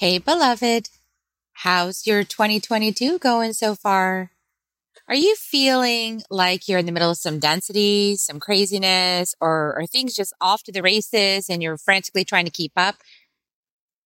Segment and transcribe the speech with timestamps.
[0.00, 0.88] Hey, beloved.
[1.52, 4.30] How's your 2022 going so far?
[5.06, 9.86] Are you feeling like you're in the middle of some density, some craziness, or are
[9.86, 12.94] things just off to the races and you're frantically trying to keep up?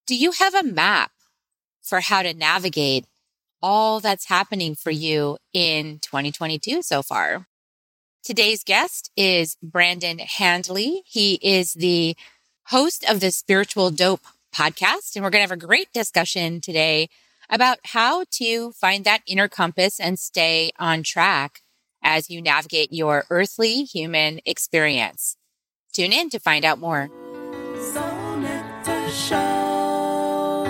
[0.09, 1.13] Do you have a map
[1.81, 3.07] for how to navigate
[3.63, 7.47] all that's happening for you in 2022 so far?
[8.25, 11.05] Today's guest is Brandon Handley.
[11.07, 12.17] He is the
[12.65, 15.17] host of the Spiritual Dope podcast.
[15.17, 17.09] And we're going to have a great discussion today
[17.51, 21.61] about how to find that inner compass and stay on track
[22.03, 25.37] as you navigate your earthly human experience.
[25.93, 27.11] Tune in to find out more.
[27.93, 30.67] Soul Nectar Show.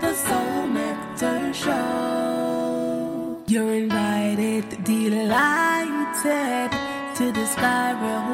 [0.00, 3.44] The Soul Nectar Show.
[3.46, 6.70] You're invited, delighted
[7.16, 8.29] to discover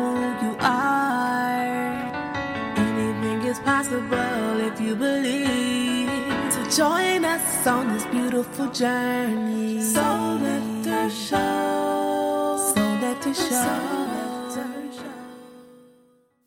[6.77, 9.81] join us on this beautiful journey.
[9.81, 12.73] Soul Nectar Show.
[12.75, 13.97] Soul Nectar Show.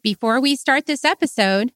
[0.04, 1.72] Before we start this episode,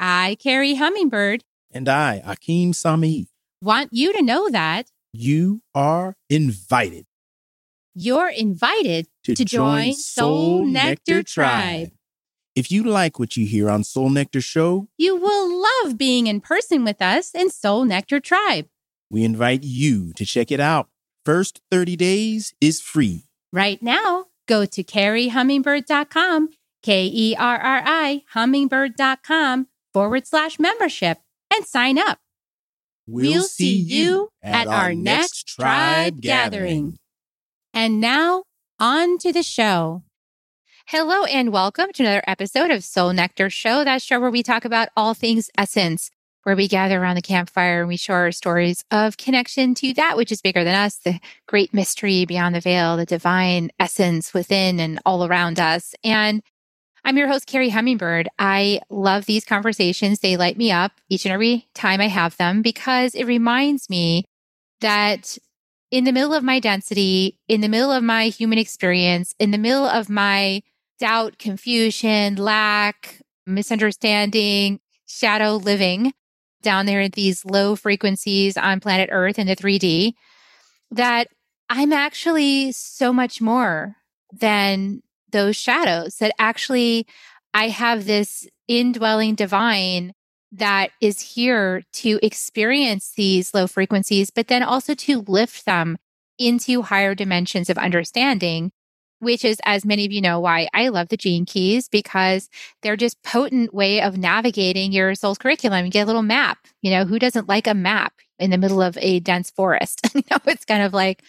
[0.00, 3.28] I, Kerri Hummingbird, and I, Akeem Sami,
[3.60, 7.04] want you to know that you are invited.
[7.94, 11.90] You're invited to, to join Soul Nectar, Nectar Tribe.
[12.58, 16.40] If you like what you hear on Soul Nectar Show, you will love being in
[16.40, 18.66] person with us in Soul Nectar Tribe.
[19.08, 20.88] We invite you to check it out.
[21.24, 23.26] First 30 days is free.
[23.52, 26.48] Right now, go to kerrihummingbird.com,
[26.82, 31.18] K E R R I, hummingbird.com forward slash membership,
[31.54, 32.18] and sign up.
[33.06, 36.96] We'll, we'll see you at, at our next tribe gathering.
[37.72, 38.42] And now,
[38.80, 40.02] on to the show.
[40.90, 44.64] Hello and welcome to another episode of Soul Nectar Show, that show where we talk
[44.64, 46.10] about all things essence,
[46.44, 50.16] where we gather around the campfire and we share our stories of connection to that
[50.16, 54.80] which is bigger than us, the great mystery beyond the veil, the divine essence within
[54.80, 55.94] and all around us.
[56.02, 56.42] And
[57.04, 58.30] I'm your host, Kerri Hummingbird.
[58.38, 60.20] I love these conversations.
[60.20, 64.24] They light me up each and every time I have them because it reminds me
[64.80, 65.36] that
[65.90, 69.58] in the middle of my density, in the middle of my human experience, in the
[69.58, 70.62] middle of my
[70.98, 76.12] doubt, confusion, lack, misunderstanding, shadow living
[76.62, 80.12] down there at these low frequencies on planet Earth in the 3D,
[80.90, 81.28] that
[81.70, 83.96] I'm actually so much more
[84.32, 87.06] than those shadows, that actually
[87.54, 90.12] I have this indwelling divine
[90.50, 95.98] that is here to experience these low frequencies, but then also to lift them
[96.38, 98.72] into higher dimensions of understanding
[99.20, 102.48] which is, as many of you know, why I love the gene keys because
[102.82, 105.84] they're just potent way of navigating your soul's curriculum.
[105.84, 106.58] You get a little map.
[106.82, 110.00] You know, who doesn't like a map in the middle of a dense forest?
[110.14, 111.22] you know, it's kind of like,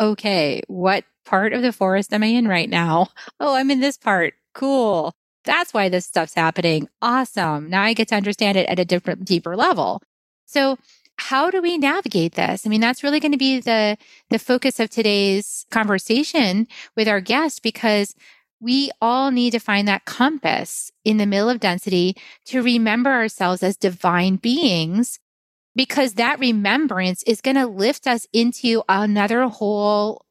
[0.00, 3.08] okay, what part of the forest am I in right now?
[3.40, 4.34] Oh, I'm in this part.
[4.54, 5.12] Cool.
[5.44, 6.88] That's why this stuff's happening.
[7.02, 7.68] Awesome.
[7.68, 10.02] Now I get to understand it at a different, deeper level.
[10.46, 10.78] So
[11.18, 12.66] how do we navigate this?
[12.66, 13.96] I mean, that's really going to be the
[14.30, 16.66] the focus of today's conversation
[16.96, 18.14] with our guest because
[18.60, 22.16] we all need to find that compass in the middle of density
[22.46, 25.18] to remember ourselves as divine beings
[25.74, 30.25] because that remembrance is going to lift us into another whole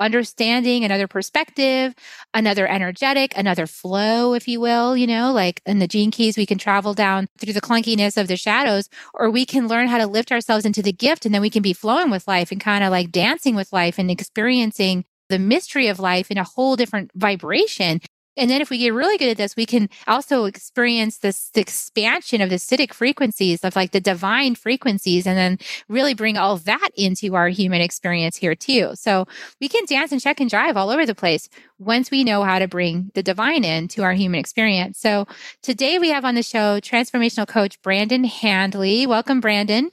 [0.00, 1.94] understanding, another perspective,
[2.34, 6.46] another energetic, another flow, if you will, you know, like in the gene keys, we
[6.46, 10.06] can travel down through the clunkiness of the shadows, or we can learn how to
[10.06, 12.82] lift ourselves into the gift and then we can be flowing with life and kind
[12.82, 17.10] of like dancing with life and experiencing the mystery of life in a whole different
[17.14, 18.00] vibration.
[18.36, 22.40] And then if we get really good at this, we can also experience this expansion
[22.40, 25.58] of the siddhic frequencies of like the divine frequencies and then
[25.88, 28.92] really bring all that into our human experience here too.
[28.94, 29.26] So
[29.60, 31.48] we can dance and check and drive all over the place
[31.78, 34.98] once we know how to bring the divine into our human experience.
[34.98, 35.26] So
[35.62, 39.06] today we have on the show transformational coach Brandon Handley.
[39.06, 39.90] Welcome, Brandon.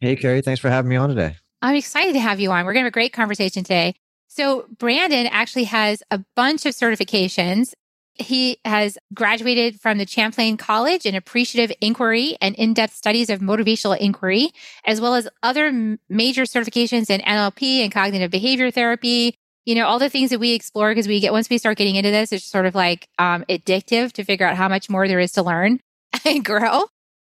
[0.00, 0.44] Hey, Kerri.
[0.44, 1.36] Thanks for having me on today.
[1.60, 2.64] I'm excited to have you on.
[2.64, 3.94] We're going to have a great conversation today.
[4.28, 7.72] So Brandon actually has a bunch of certifications.
[8.14, 13.96] He has graduated from the Champlain College in Appreciative Inquiry and in-depth studies of motivational
[13.96, 14.50] inquiry,
[14.84, 19.34] as well as other major certifications in NLP and cognitive behavior therapy.
[19.64, 21.96] You know, all the things that we explore because we get, once we start getting
[21.96, 25.20] into this, it's sort of like um, addictive to figure out how much more there
[25.20, 25.80] is to learn
[26.24, 26.84] and grow.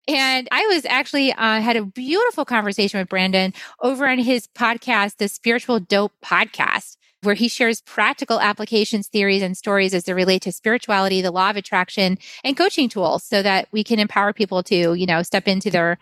[0.08, 5.18] And I was actually uh, had a beautiful conversation with Brandon over on his podcast,
[5.18, 10.44] the Spiritual Dope Podcast, where he shares practical applications, theories, and stories as they relate
[10.44, 14.62] to spirituality, the law of attraction, and coaching tools so that we can empower people
[14.64, 15.98] to, you know, step into their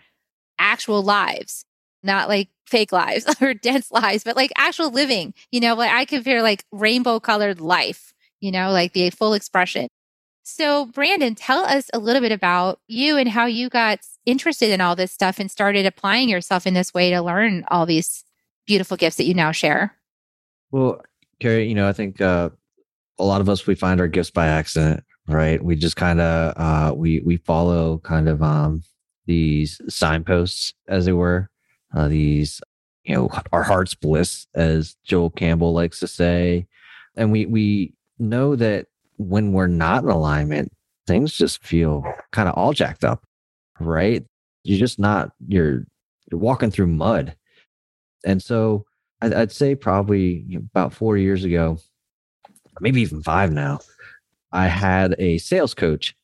[0.58, 1.64] actual lives,
[2.02, 5.32] not like fake lives or dense lives, but like actual living.
[5.50, 9.88] You know, what I compare like rainbow colored life, you know, like the full expression.
[10.46, 14.82] So, Brandon, tell us a little bit about you and how you got interested in
[14.82, 18.24] all this stuff and started applying yourself in this way to learn all these
[18.66, 19.96] beautiful gifts that you now share.
[20.70, 21.00] Well,
[21.40, 22.50] Kerri, you know, I think uh,
[23.18, 25.64] a lot of us we find our gifts by accident, right?
[25.64, 28.82] We just kind of uh, we we follow kind of um,
[29.24, 31.48] these signposts, as it were,
[31.96, 32.60] uh, these
[33.04, 36.66] you know our heart's bliss, as Joseph Campbell likes to say,
[37.16, 40.72] and we we know that when we're not in alignment,
[41.06, 43.24] things just feel kind of all jacked up,
[43.80, 44.24] right?
[44.62, 45.84] You're just not, you're,
[46.30, 47.36] you're walking through mud.
[48.24, 48.86] And so
[49.20, 51.78] I'd, say probably about four years ago,
[52.80, 53.80] maybe even five now,
[54.52, 56.14] I had a sales coach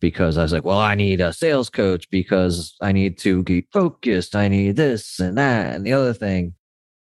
[0.00, 3.66] because I was like, well, I need a sales coach because I need to get
[3.72, 4.36] focused.
[4.36, 6.54] I need this and that and the other thing.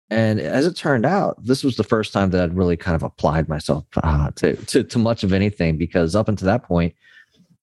[0.09, 3.03] And as it turned out, this was the first time that I'd really kind of
[3.03, 6.93] applied myself uh, to, to, to much of anything because up until that point,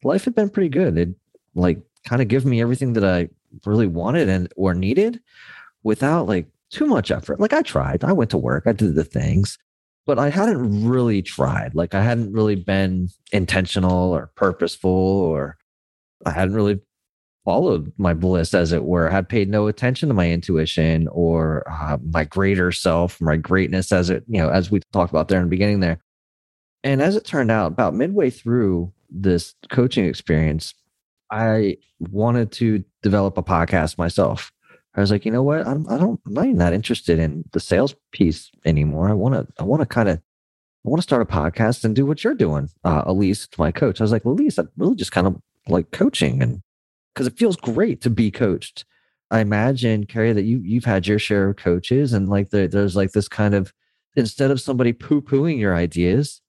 [0.02, 0.98] life had been pretty good.
[0.98, 1.10] It
[1.54, 3.28] like kind of give me everything that I
[3.64, 5.20] really wanted and or needed
[5.84, 7.38] without like too much effort.
[7.38, 9.58] Like I tried, I went to work, I did the things,
[10.04, 11.74] but I hadn't really tried.
[11.74, 15.58] Like I hadn't really been intentional or purposeful or
[16.26, 16.80] I hadn't really
[17.44, 21.98] followed my bliss, as it were, had paid no attention to my intuition or uh,
[22.10, 25.46] my greater self, my greatness, as it, you know, as we talked about there in
[25.46, 25.98] the beginning there.
[26.84, 30.74] And as it turned out, about midway through this coaching experience,
[31.30, 34.52] I wanted to develop a podcast myself.
[34.94, 35.66] I was like, you know what?
[35.66, 39.08] I'm, I don't, I'm not even that interested in the sales piece anymore.
[39.08, 41.94] I want to, I want to kind of, I want to start a podcast and
[41.94, 44.00] do what you're doing, uh, Elise, my coach.
[44.00, 46.60] I was like, Elise, I really just kind of like coaching and
[47.12, 48.84] because it feels great to be coached.
[49.30, 52.96] I imagine, Kerri, that you you've had your share of coaches, and like the, there's
[52.96, 53.72] like this kind of
[54.14, 56.42] instead of somebody poo pooing your ideas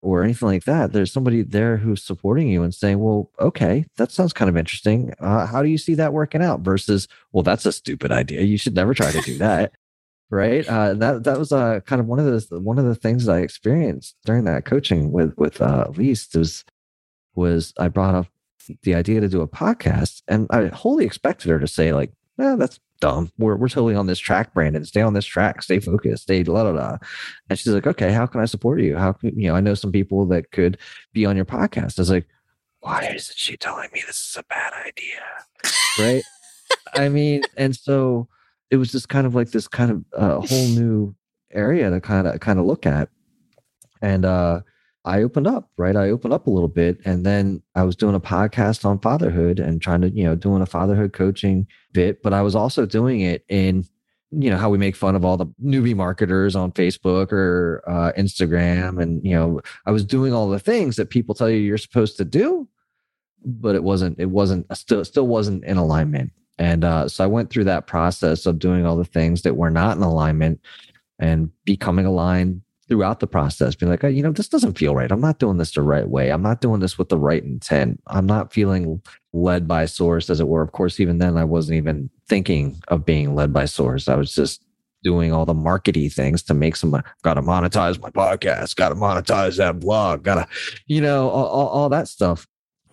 [0.00, 4.10] or anything like that, there's somebody there who's supporting you and saying, "Well, okay, that
[4.10, 5.12] sounds kind of interesting.
[5.20, 8.42] Uh, how do you see that working out?" Versus, "Well, that's a stupid idea.
[8.42, 9.72] You should never try to do that."
[10.32, 10.66] right?
[10.66, 13.34] Uh, that that was uh, kind of one of the one of the things that
[13.36, 16.64] I experienced during that coaching with with uh, Elise was
[17.34, 18.26] was I brought up
[18.82, 22.56] the idea to do a podcast, and I wholly expected her to say like, "Yeah,
[22.56, 23.30] that's dumb.
[23.38, 24.84] We're we're totally on this track, Brandon.
[24.84, 25.62] Stay on this track.
[25.62, 26.24] Stay focused.
[26.24, 26.98] Stay la la la."
[27.48, 28.96] And she's like, "Okay, how can I support you?
[28.96, 29.56] How can you know?
[29.56, 30.78] I know some people that could
[31.12, 32.26] be on your podcast." I was like,
[32.80, 35.22] "Why isn't she telling me this is a bad idea?"
[35.98, 36.22] right?
[36.94, 38.28] I mean, and so
[38.70, 41.14] it was just kind of like this kind of uh, whole new
[41.50, 43.08] area to kind of kind of look at,
[44.00, 44.60] and uh
[45.04, 45.96] I opened up, right?
[45.96, 47.00] I opened up a little bit.
[47.04, 50.62] And then I was doing a podcast on fatherhood and trying to, you know, doing
[50.62, 53.84] a fatherhood coaching bit, but I was also doing it in,
[54.30, 58.12] you know, how we make fun of all the newbie marketers on Facebook or uh,
[58.16, 59.02] Instagram.
[59.02, 62.16] And, you know, I was doing all the things that people tell you you're supposed
[62.18, 62.68] to do,
[63.44, 66.32] but it wasn't, it wasn't, still, still wasn't in alignment.
[66.58, 69.70] And uh, so I went through that process of doing all the things that were
[69.70, 70.60] not in alignment
[71.18, 75.10] and becoming aligned throughout the process, being like, oh, you know, this doesn't feel right.
[75.10, 76.30] I'm not doing this the right way.
[76.30, 78.02] I'm not doing this with the right intent.
[78.08, 79.00] I'm not feeling
[79.32, 80.62] led by source, as it were.
[80.62, 84.08] Of course, even then, I wasn't even thinking of being led by source.
[84.08, 84.64] I was just
[85.02, 86.90] doing all the markety things to make some,
[87.22, 90.46] got to monetize my podcast, got to monetize that blog, got to,
[90.86, 92.46] you know, all, all, all, that stuff.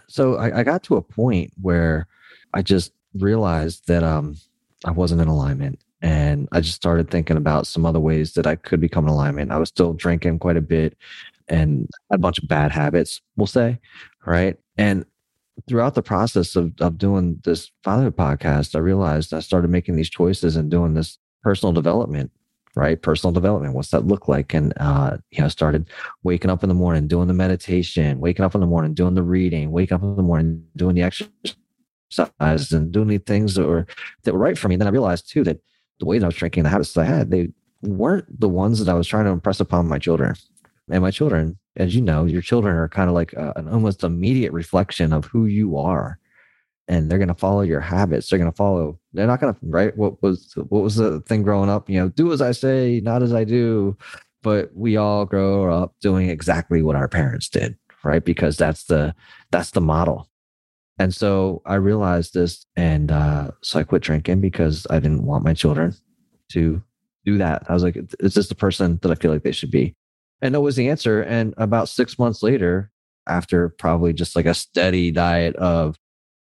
[0.08, 2.08] So I, I got to a point where
[2.54, 4.38] I just realized that um,
[4.86, 8.56] I wasn't in alignment and I just started thinking about some other ways that I
[8.56, 9.52] could become in alignment.
[9.52, 10.98] I was still drinking quite a bit
[11.48, 13.80] and a bunch of bad habits, we'll say,
[14.26, 14.58] right?
[14.78, 15.06] And
[15.68, 20.10] throughout the process of, of doing this fatherhood podcast, I realized I started making these
[20.10, 22.32] choices and doing this personal development,
[22.76, 23.02] right?
[23.02, 23.74] Personal development.
[23.74, 24.54] What's that look like?
[24.54, 25.90] And, uh, you know, started
[26.24, 29.24] waking up in the morning, doing the meditation, waking up in the morning, doing the
[29.24, 33.86] reading, waking up in the morning, doing the exercise and doing the things that were,
[34.24, 34.76] that were right for me.
[34.76, 35.60] And then I realized too that
[36.00, 37.50] the ways I was drinking, the habits that I had, they
[37.82, 40.36] weren't the ones that I was trying to impress upon my children.
[40.92, 44.04] And my children, as you know, your children are kind of like a, an almost
[44.04, 46.18] immediate reflection of who you are.
[46.88, 48.30] And they're going to follow your habits.
[48.30, 49.00] They're going to follow.
[49.14, 49.96] They're not going to right.
[49.96, 51.88] What was what was the thing growing up?
[51.88, 53.96] You know, do as I say, not as I do.
[54.42, 58.26] But we all grow up doing exactly what our parents did, right?
[58.26, 59.14] Because that's the
[59.52, 60.30] that's the model.
[61.00, 65.46] And so I realized this, and uh, so I quit drinking because I didn't want
[65.46, 65.96] my children
[66.50, 66.84] to
[67.26, 67.64] do that.
[67.70, 69.96] I was like, "Is this the person that I feel like they should be?"
[70.42, 71.22] And that was the answer.
[71.22, 72.92] And about six months later,
[73.28, 75.98] after probably just like a steady diet of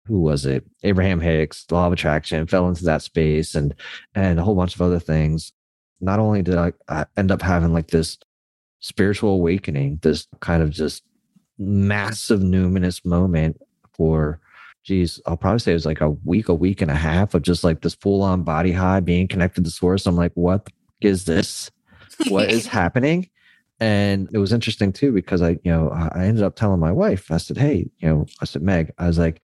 [0.06, 0.66] who was it?
[0.84, 3.76] Abraham Hicks, law of attraction, fell into that space and
[4.16, 5.54] and a whole bunch of other things.
[6.02, 8.18] Not only did I, I end up having like this
[8.80, 11.04] spiritual awakening, this kind of just
[11.60, 13.62] massive numinous moment
[14.00, 14.40] for
[14.84, 17.42] geez, I'll probably say it was like a week, a week and a half of
[17.42, 20.06] just like this full on body high being connected to source.
[20.08, 20.68] I'm like, what
[21.02, 21.70] is this?
[22.30, 23.30] What is happening?
[23.82, 27.30] And it was interesting too, because I, you know, I ended up telling my wife,
[27.30, 29.42] I said, Hey, you know, I said, Meg, I was like,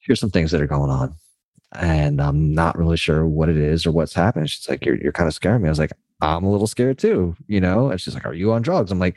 [0.00, 1.14] here's some things that are going on.
[1.72, 4.46] And I'm not really sure what it is or what's happening.
[4.46, 5.68] She's like, You're, you're kind of scaring me.
[5.68, 7.90] I was like, I'm a little scared too, you know?
[7.90, 8.92] And she's like, Are you on drugs?
[8.92, 9.16] I'm like,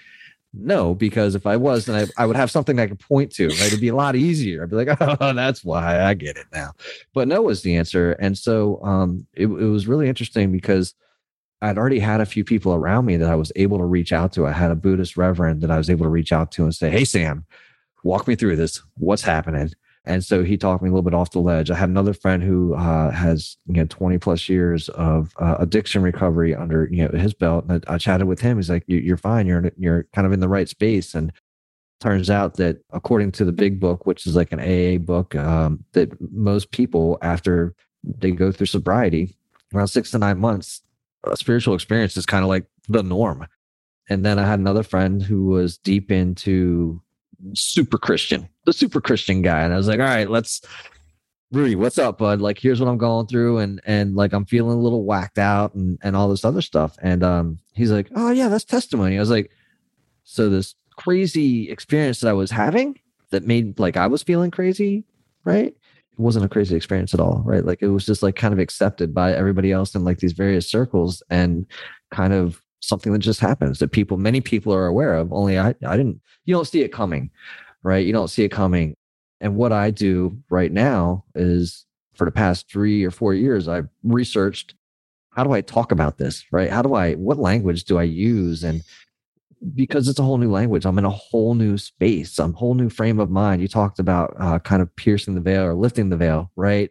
[0.57, 3.47] no, because if I was, then I, I would have something I could point to.
[3.47, 3.67] Right?
[3.67, 4.63] It'd be a lot easier.
[4.63, 6.73] I'd be like, oh, that's why I get it now.
[7.13, 8.13] But no was the answer.
[8.13, 10.93] And so um, it, it was really interesting because
[11.61, 14.33] I'd already had a few people around me that I was able to reach out
[14.33, 14.45] to.
[14.45, 16.89] I had a Buddhist reverend that I was able to reach out to and say,
[16.89, 17.45] Hey, Sam,
[18.03, 18.81] walk me through this.
[18.97, 19.71] What's happening?
[20.05, 21.71] And so he talked me a little bit off the ledge.
[21.71, 26.01] I had another friend who uh, has you know 20 plus years of uh, addiction
[26.03, 27.65] recovery under you know his belt.
[27.67, 28.57] And I, I chatted with him.
[28.57, 29.47] He's like, "You're fine.
[29.47, 31.31] You're you're kind of in the right space." And
[31.99, 35.83] turns out that according to the Big Book, which is like an AA book, um,
[35.93, 39.35] that most people after they go through sobriety,
[39.73, 40.81] around six to nine months,
[41.23, 43.47] a spiritual experience is kind of like the norm.
[44.07, 47.01] And then I had another friend who was deep into
[47.53, 49.61] super Christian, the super Christian guy.
[49.61, 50.61] And I was like, all right, let's
[51.51, 52.41] Rudy, what's up, bud?
[52.41, 55.73] Like, here's what I'm going through, and and like I'm feeling a little whacked out
[55.75, 56.97] and and all this other stuff.
[57.01, 59.15] And um, he's like, oh yeah, that's testimony.
[59.17, 59.51] I was like,
[60.23, 62.99] so this crazy experience that I was having
[63.29, 65.05] that made like I was feeling crazy,
[65.43, 65.67] right?
[65.67, 67.63] It wasn't a crazy experience at all, right?
[67.63, 70.69] Like it was just like kind of accepted by everybody else in like these various
[70.69, 71.65] circles and
[72.11, 75.31] kind of something that just happens that people, many people are aware of.
[75.33, 77.31] Only I, I didn't, you don't see it coming,
[77.83, 78.05] right?
[78.05, 78.95] You don't see it coming.
[79.41, 83.89] And what I do right now is for the past three or four years, I've
[84.03, 84.75] researched
[85.31, 86.71] how do I talk about this, right?
[86.71, 88.63] How do I, what language do I use?
[88.63, 88.81] And
[89.73, 92.89] because it's a whole new language, I'm in a whole new space, a whole new
[92.89, 93.61] frame of mind.
[93.61, 96.89] You talked about uh, kind of piercing the veil or lifting the veil, right?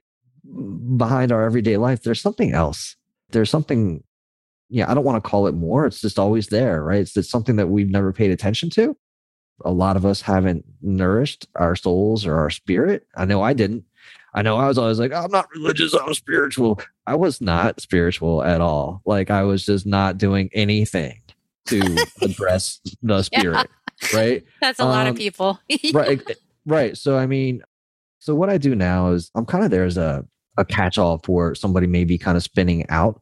[0.97, 2.97] Behind our everyday life, there's something else.
[3.31, 4.04] There's something
[4.75, 5.87] yeah, I don't want to call it more.
[5.87, 7.03] It's just always there, right?
[7.03, 8.97] It's, it's something that we've never paid attention to.
[9.65, 13.07] A lot of us haven't nourished our souls or our spirit.
[13.17, 13.85] I know I didn't.
[14.35, 16.81] I know I was always like, I'm not religious, I'm spiritual.
[17.07, 19.01] I was not spiritual at all.
[19.07, 21.21] Like I was just not doing anything
[21.67, 23.71] to address the spirit.
[24.03, 24.19] Yeah.
[24.19, 24.45] Right.
[24.61, 25.61] That's a um, lot of um, people.
[25.95, 26.21] right.
[26.67, 26.99] Right.
[26.99, 27.63] So I mean,
[28.19, 30.27] so what I do now is I'm kind of there as a,
[30.57, 33.21] a catch all for somebody maybe kind of spinning out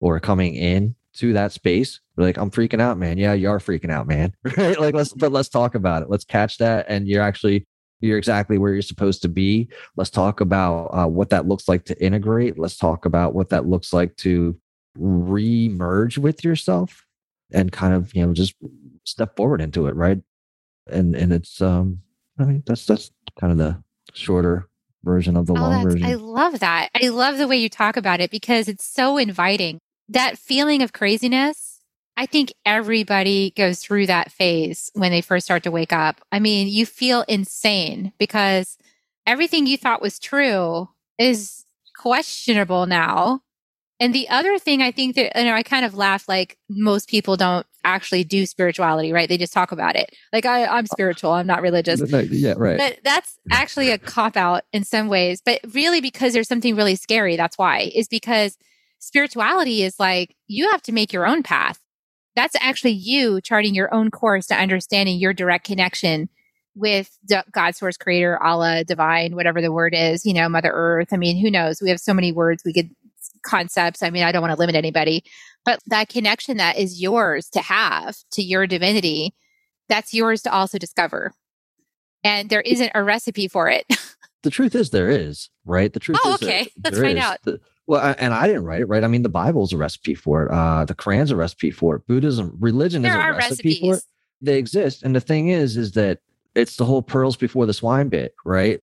[0.00, 3.18] or coming in to that space like i'm freaking out man.
[3.18, 4.34] Yeah you are freaking out man.
[4.56, 4.78] Right?
[4.78, 6.10] Like let's but let's talk about it.
[6.10, 7.66] Let's catch that and you're actually
[8.00, 9.68] you're exactly where you're supposed to be.
[9.96, 12.58] Let's talk about uh, what that looks like to integrate.
[12.58, 14.58] Let's talk about what that looks like to
[14.96, 17.04] re-merge with yourself
[17.52, 18.54] and kind of you know just
[19.04, 20.18] step forward into it right?
[20.86, 22.00] And and it's um
[22.38, 24.68] i mean that's that's kind of the shorter
[25.04, 26.90] version of the oh, long version i love that.
[26.94, 29.80] I love the way you talk about it because it's so inviting
[30.10, 31.80] that feeling of craziness,
[32.16, 36.20] I think everybody goes through that phase when they first start to wake up.
[36.30, 38.76] I mean, you feel insane because
[39.26, 40.88] everything you thought was true
[41.18, 41.64] is
[41.96, 43.40] questionable now.
[44.00, 47.08] And the other thing I think that, you know, I kind of laugh like most
[47.08, 49.28] people don't actually do spirituality, right?
[49.28, 50.14] They just talk about it.
[50.32, 52.00] Like, I, I'm spiritual, I'm not religious.
[52.30, 52.78] Yeah, right.
[52.78, 55.42] But that's actually a cop out in some ways.
[55.44, 58.56] But really, because there's something really scary, that's why, is because
[59.00, 61.80] spirituality is like you have to make your own path.
[62.36, 66.28] That's actually you charting your own course to understanding your direct connection
[66.76, 67.10] with
[67.50, 71.08] God, source, creator, Allah, divine, whatever the word is, you know, Mother Earth.
[71.12, 71.82] I mean, who knows?
[71.82, 72.90] We have so many words we could
[73.42, 74.02] concepts.
[74.02, 75.24] I mean, I don't want to limit anybody,
[75.64, 79.34] but that connection that is yours to have to your divinity,
[79.88, 81.32] that's yours to also discover.
[82.22, 83.86] And there isn't a recipe for it.
[84.42, 85.92] the truth is there is, right?
[85.92, 86.70] The truth oh, is okay.
[86.84, 87.24] Let's find is.
[87.24, 87.38] out.
[87.44, 89.02] The, well, and I didn't write it, right?
[89.02, 90.52] I mean, the Bible's a recipe for it.
[90.52, 92.06] Uh, the Quran's a recipe for it.
[92.06, 93.80] Buddhism, religion there is a recipe recipes.
[93.80, 94.02] for it.
[94.40, 95.02] They exist.
[95.02, 96.20] And the thing is, is that
[96.54, 98.80] it's the whole pearls before the swine bit, right?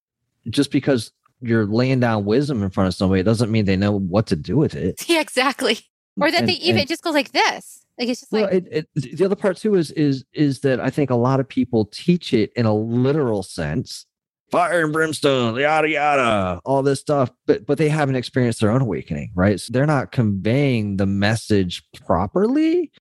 [0.50, 4.28] Just because you're laying down wisdom in front of somebody doesn't mean they know what
[4.28, 5.02] to do with it.
[5.08, 5.80] Yeah, exactly.
[6.20, 7.86] Or that and, they even and, just goes like this.
[7.98, 10.82] Like it's just well, like it, it, the other part too is is is that
[10.82, 14.06] I think a lot of people teach it in a literal sense
[14.52, 17.32] fire and brimstone, yada yada, all this stuff.
[17.46, 19.60] But but they haven't experienced their own awakening, right?
[19.60, 22.92] So they're not conveying the message properly.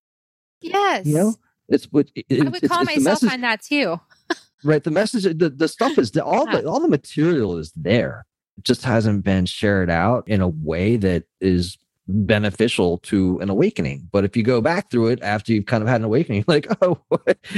[0.61, 1.07] Yes.
[1.07, 1.35] You know,
[1.69, 4.01] it's what it, I would call myself on that too.
[4.65, 4.83] right.
[4.83, 8.27] The message, the, the stuff is all the all the material is there.
[8.59, 11.77] It just hasn't been shared out in a way that is
[12.09, 14.09] beneficial to an awakening.
[14.13, 16.69] But if you go back through it after you've kind of had an awakening, like,
[16.81, 16.99] oh,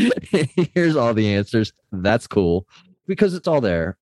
[0.75, 1.73] here's all the answers.
[1.93, 2.67] That's cool
[3.09, 3.99] because it's all there.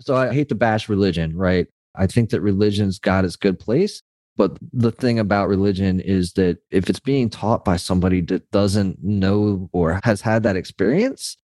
[0.00, 1.68] So I hate to bash religion, right?
[1.94, 4.02] I think that religion's got its good place.
[4.36, 9.02] But the thing about religion is that if it's being taught by somebody that doesn't
[9.02, 11.38] know or has had that experience,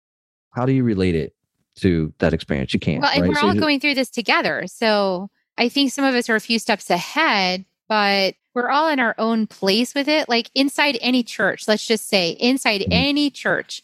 [0.50, 1.35] how do you relate it
[1.76, 2.75] to that experience?
[2.75, 3.00] You can't.
[3.00, 3.29] Well, and right?
[3.29, 4.64] we're so all going through this together.
[4.67, 8.99] So I think some of us are a few steps ahead, but we're all in
[8.99, 10.29] our own place with it.
[10.29, 12.93] Like inside any church, let's just say inside mm-hmm.
[12.93, 13.83] any church.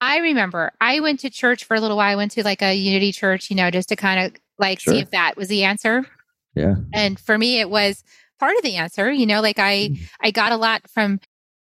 [0.00, 2.12] I remember I went to church for a little while.
[2.12, 4.94] I went to like a unity church, you know, just to kind of like sure.
[4.94, 6.06] see if that was the answer.
[6.54, 6.76] Yeah.
[6.92, 8.02] And for me, it was
[8.38, 9.98] part of the answer, you know, like I, mm.
[10.20, 11.20] I got a lot from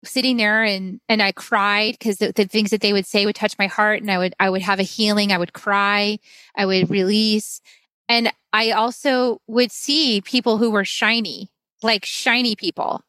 [0.05, 3.35] sitting there and, and I cried because the, the things that they would say would
[3.35, 5.33] touch my heart and I would, I would have a healing.
[5.33, 6.19] I would cry.
[6.57, 7.61] I would release.
[8.09, 11.51] And I also would see people who were shiny
[11.83, 13.03] like shiny people.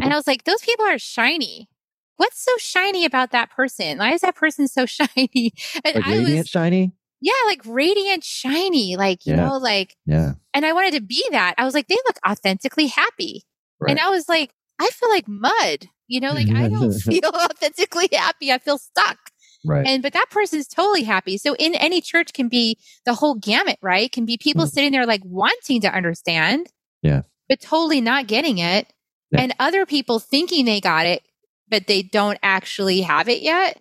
[0.00, 1.68] And I was like, those people are shiny.
[2.18, 3.98] What's so shiny about that person?
[3.98, 5.54] Why is that person so shiny?
[5.84, 6.92] And like I radiant was, shiny?
[7.20, 8.96] Yeah, like radiant shiny.
[8.96, 9.46] Like, you yeah.
[9.46, 10.32] know, like, yeah.
[10.54, 11.54] And I wanted to be that.
[11.58, 13.42] I was like, they look authentically happy.
[13.80, 13.90] Right.
[13.90, 15.88] And I was like, I feel like mud.
[16.06, 18.52] You know, like I don't feel authentically happy.
[18.52, 19.18] I feel stuck.
[19.64, 19.86] Right.
[19.86, 21.38] And but that person's totally happy.
[21.38, 24.10] So in any church can be the whole gamut, right?
[24.10, 24.70] Can be people mm.
[24.70, 26.68] sitting there like wanting to understand.
[27.02, 28.92] Yeah but totally not getting it.
[29.30, 29.42] Yeah.
[29.42, 31.22] And other people thinking they got it,
[31.70, 33.80] but they don't actually have it yet.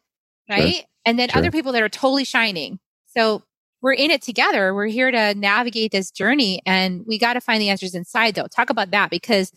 [0.50, 0.76] Right.
[0.76, 0.84] Sure.
[1.06, 1.40] And then sure.
[1.40, 2.80] other people that are totally shining.
[3.06, 3.44] So
[3.82, 4.74] we're in it together.
[4.74, 8.48] We're here to navigate this journey and we got to find the answers inside though.
[8.48, 9.52] Talk about that because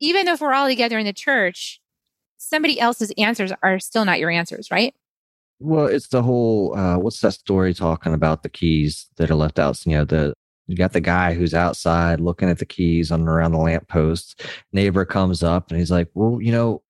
[0.00, 1.80] even if we're all together in the church,
[2.38, 4.94] somebody else's answers are still not your answers, right?
[5.60, 9.58] Well, it's the whole uh, what's that story talking about the keys that are left
[9.58, 9.84] out?
[9.86, 10.34] You know, the
[10.66, 14.44] you got the guy who's outside looking at the keys on around the lamppost.
[14.72, 16.82] Neighbor comes up and he's like, Well, you know,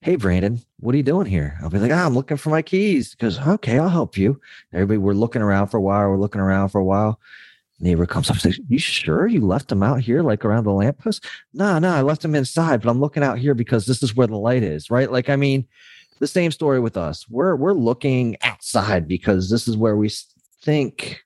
[0.00, 1.58] hey Brandon, what are you doing here?
[1.62, 3.10] I'll be like, oh, I'm looking for my keys.
[3.10, 4.40] Because okay, I'll help you.
[4.72, 6.08] Everybody, we're looking around for a while.
[6.08, 7.20] We're looking around for a while.
[7.80, 10.72] Neighbor comes up and says, You sure you left them out here, like around the
[10.72, 11.24] lamppost?
[11.52, 14.26] No, no, I left them inside, but I'm looking out here because this is where
[14.26, 15.10] the light is, right?
[15.10, 15.66] Like, I mean,
[16.18, 17.28] the same story with us.
[17.28, 20.10] We're we're looking outside because this is where we
[20.62, 21.20] think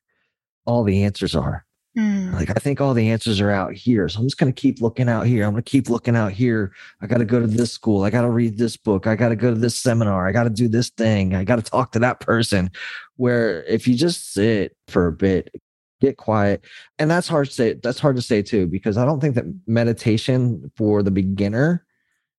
[0.66, 1.64] all the answers are.
[1.96, 2.32] Mm.
[2.32, 4.08] Like, I think all the answers are out here.
[4.08, 5.44] So I'm just going to keep looking out here.
[5.44, 6.72] I'm going to keep looking out here.
[7.02, 8.04] I got to go to this school.
[8.04, 9.06] I got to read this book.
[9.06, 10.26] I got to go to this seminar.
[10.26, 11.34] I got to do this thing.
[11.34, 12.70] I got to talk to that person.
[13.16, 15.54] Where if you just sit for a bit,
[16.00, 16.64] get quiet.
[16.98, 17.74] And that's hard to say.
[17.74, 21.84] That's hard to say too, because I don't think that meditation for the beginner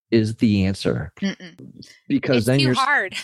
[0.09, 1.11] is the answer.
[1.21, 1.87] Mm-mm.
[2.07, 3.15] Because it's then you're hard.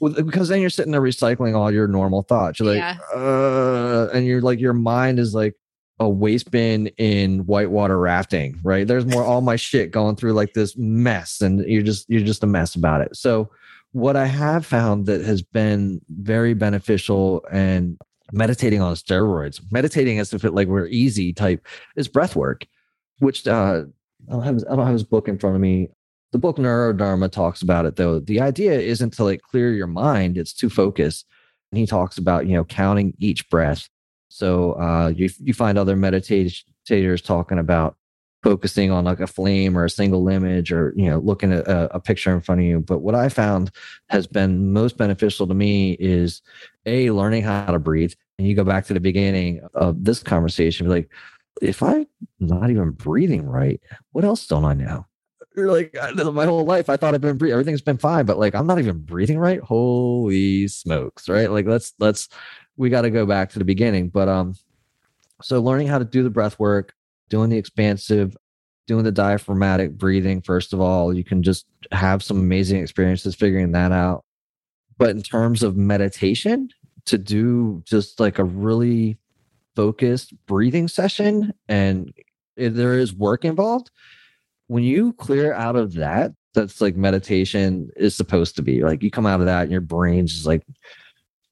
[0.00, 2.58] because then you're sitting there recycling all your normal thoughts.
[2.58, 2.98] You're like, yeah.
[3.14, 5.54] uh, and you're like, your mind is like,
[6.00, 8.86] a waste bin in whitewater rafting, right?
[8.86, 12.42] There's more all my shit going through like this mess and you're just you're just
[12.42, 13.16] a mess about it.
[13.16, 13.50] So
[13.92, 17.96] what I have found that has been very beneficial and
[18.32, 22.66] meditating on steroids, meditating as if it like were easy type is breath work,
[23.20, 23.82] which uh
[24.28, 25.90] I don't have I don't have his book in front of me.
[26.32, 28.18] The book Neurodharma talks about it though.
[28.18, 31.24] The idea isn't to like clear your mind, it's to focus.
[31.70, 33.88] And he talks about, you know, counting each breath
[34.34, 37.96] so uh, you you find other meditators talking about
[38.42, 41.94] focusing on like a flame or a single image or you know looking at a,
[41.94, 42.80] a, picture in front of you.
[42.80, 43.70] But what i found
[44.08, 46.42] has been most beneficial to me is
[46.84, 48.12] a learning how to breathe.
[48.40, 51.08] And you go back to the beginning of this conversation like
[51.62, 52.04] if i'm
[52.40, 55.06] not even breathing right what else don't i know?
[55.56, 58.56] You're like my whole life i thought i've been breathing everything's been fine but like
[58.56, 59.60] i'm not even breathing right?
[59.60, 61.48] Holy smokes right?
[61.52, 62.28] Like let's let's
[62.76, 64.08] we got to go back to the beginning.
[64.08, 64.54] But um,
[65.42, 66.94] so learning how to do the breath work,
[67.28, 68.36] doing the expansive,
[68.86, 73.72] doing the diaphragmatic breathing, first of all, you can just have some amazing experiences figuring
[73.72, 74.24] that out.
[74.98, 76.68] But in terms of meditation,
[77.06, 79.18] to do just like a really
[79.76, 82.12] focused breathing session and
[82.56, 83.90] there is work involved,
[84.68, 88.82] when you clear out of that, that's like meditation is supposed to be.
[88.82, 90.64] Like you come out of that and your brain's just like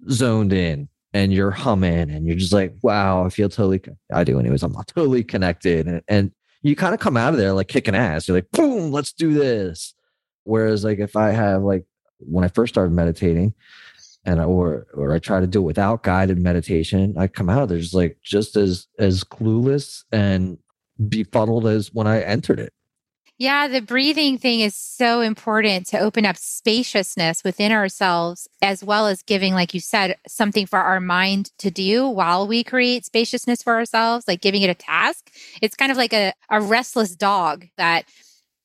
[0.08, 4.38] zoned in and you're humming and you're just like, wow, I feel totally, I do
[4.38, 5.86] anyways, I'm totally connected.
[5.86, 8.28] And, and you kind of come out of there like kicking ass.
[8.28, 9.94] You're like, boom, let's do this.
[10.44, 11.84] Whereas like if I have like
[12.18, 13.54] when I first started meditating
[14.24, 17.62] and I, or or I try to do it without guided meditation, I come out
[17.62, 20.58] of there just like just as as clueless and
[21.08, 22.72] befuddled as when I entered it.
[23.38, 29.08] Yeah, the breathing thing is so important to open up spaciousness within ourselves, as well
[29.08, 33.62] as giving, like you said, something for our mind to do while we create spaciousness
[33.62, 35.32] for ourselves, like giving it a task.
[35.60, 38.04] It's kind of like a, a restless dog that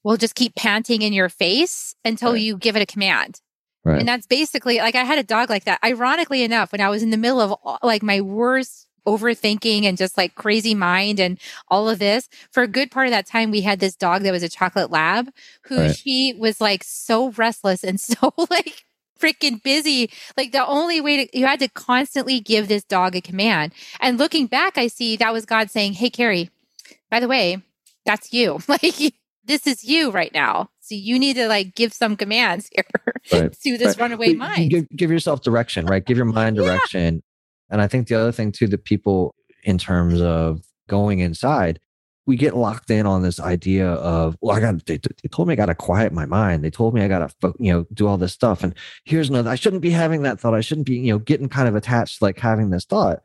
[0.04, 2.42] will just keep panting in your face until right.
[2.42, 3.42] you give it a command.
[3.84, 4.00] Right.
[4.00, 5.80] And that's basically like I had a dog like that.
[5.84, 10.18] Ironically enough, when I was in the middle of like my worst overthinking and just
[10.18, 11.40] like crazy mind and
[11.70, 12.30] all of this.
[12.52, 14.92] For a good part of that time, we had this dog that was a chocolate
[14.92, 15.30] lab
[15.64, 15.96] who right.
[15.96, 18.84] she was like so restless and so like
[19.20, 20.12] freaking busy.
[20.36, 23.74] Like the only way to, you had to constantly give this dog a command.
[24.00, 26.50] And looking back, I see that was God saying, Hey, Kerri,
[27.10, 27.64] by the way,
[28.06, 28.60] that's you.
[28.68, 29.14] Like
[29.46, 30.70] this is you right now.
[30.82, 32.84] So you need to like give some commands here
[33.34, 33.52] right.
[33.52, 34.00] to this right.
[34.00, 34.72] runaway mind.
[34.72, 36.06] Give, give, yourself direction, right?
[36.06, 37.24] Give your mind direction.
[37.70, 41.80] And I think the other thing too that people in terms of going inside,
[42.26, 45.54] we get locked in on this idea of, well, I got, they, they told me
[45.54, 46.64] I got to quiet my mind.
[46.64, 48.64] They told me I got to, you know, do all this stuff.
[48.64, 48.74] And
[49.06, 50.54] here's another, I shouldn't be having that thought.
[50.54, 53.20] I shouldn't be, you know, getting kind of attached, like having this thought.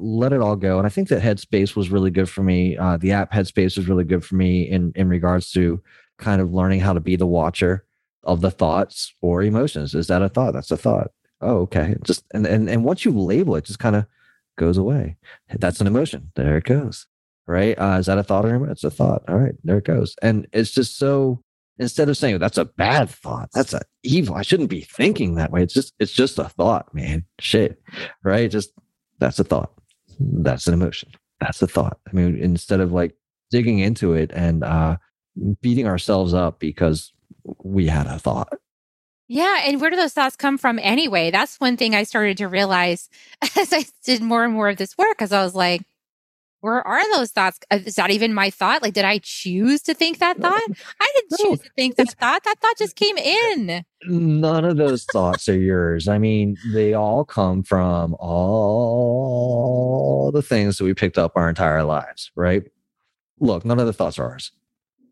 [0.00, 0.78] Let it all go.
[0.78, 2.76] And I think that Headspace was really good for me.
[2.76, 5.82] Uh, the app Headspace was really good for me in, in regards to
[6.18, 7.84] kind of learning how to be the watcher
[8.22, 9.96] of the thoughts or emotions.
[9.96, 10.54] Is that a thought?
[10.54, 11.96] That's a thought oh okay.
[12.02, 14.06] Just and and, and once you label it just kind of
[14.56, 15.16] goes away.
[15.58, 16.32] That's an emotion.
[16.34, 17.06] There it goes
[17.48, 17.76] right?
[17.78, 18.70] Uh, is that a thought or emotion?
[18.72, 19.24] it's a thought.
[19.26, 20.14] All right there it goes.
[20.22, 21.42] And it's just so
[21.78, 23.48] instead of saying that's a bad thought.
[23.52, 24.36] That's a evil.
[24.36, 25.62] I shouldn't be thinking that way.
[25.62, 27.24] It's just it's just a thought man.
[27.40, 27.82] Shit
[28.22, 28.48] right?
[28.48, 28.70] Just
[29.18, 29.72] that's a thought.
[30.20, 31.10] That's an emotion.
[31.40, 31.98] That's a thought.
[32.08, 33.14] I mean instead of like
[33.50, 34.98] digging into it and uh
[35.62, 37.12] beating ourselves up because
[37.64, 38.52] we had a thought
[39.28, 39.62] yeah.
[39.66, 41.30] And where do those thoughts come from anyway?
[41.30, 43.08] That's one thing I started to realize
[43.56, 45.82] as I did more and more of this work, because I was like,
[46.60, 47.60] where are those thoughts?
[47.70, 48.82] Uh, is that even my thought?
[48.82, 50.62] Like, did I choose to think that thought?
[51.00, 52.42] I didn't no, choose to think that thought.
[52.44, 53.84] That thought just came in.
[54.08, 56.08] None of those thoughts are yours.
[56.08, 61.84] I mean, they all come from all the things that we picked up our entire
[61.84, 62.64] lives, right?
[63.38, 64.50] Look, none of the thoughts are ours.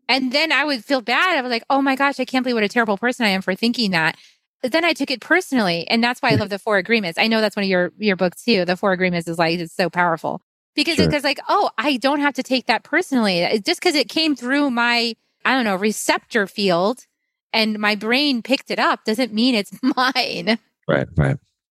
[0.09, 1.37] And then I would feel bad.
[1.37, 3.41] I was like, oh my gosh, I can't believe what a terrible person I am
[3.41, 4.17] for thinking that.
[4.61, 5.87] But then I took it personally.
[5.87, 7.19] And that's why I love the four agreements.
[7.19, 8.65] I know that's one of your, your books too.
[8.65, 10.41] The four agreements is like, it's so powerful
[10.75, 11.11] because sure.
[11.11, 13.61] it's like, oh, I don't have to take that personally.
[13.65, 15.15] Just because it came through my,
[15.45, 17.05] I don't know, receptor field
[17.53, 20.57] and my brain picked it up doesn't mean it's mine.
[20.87, 21.37] Right, right.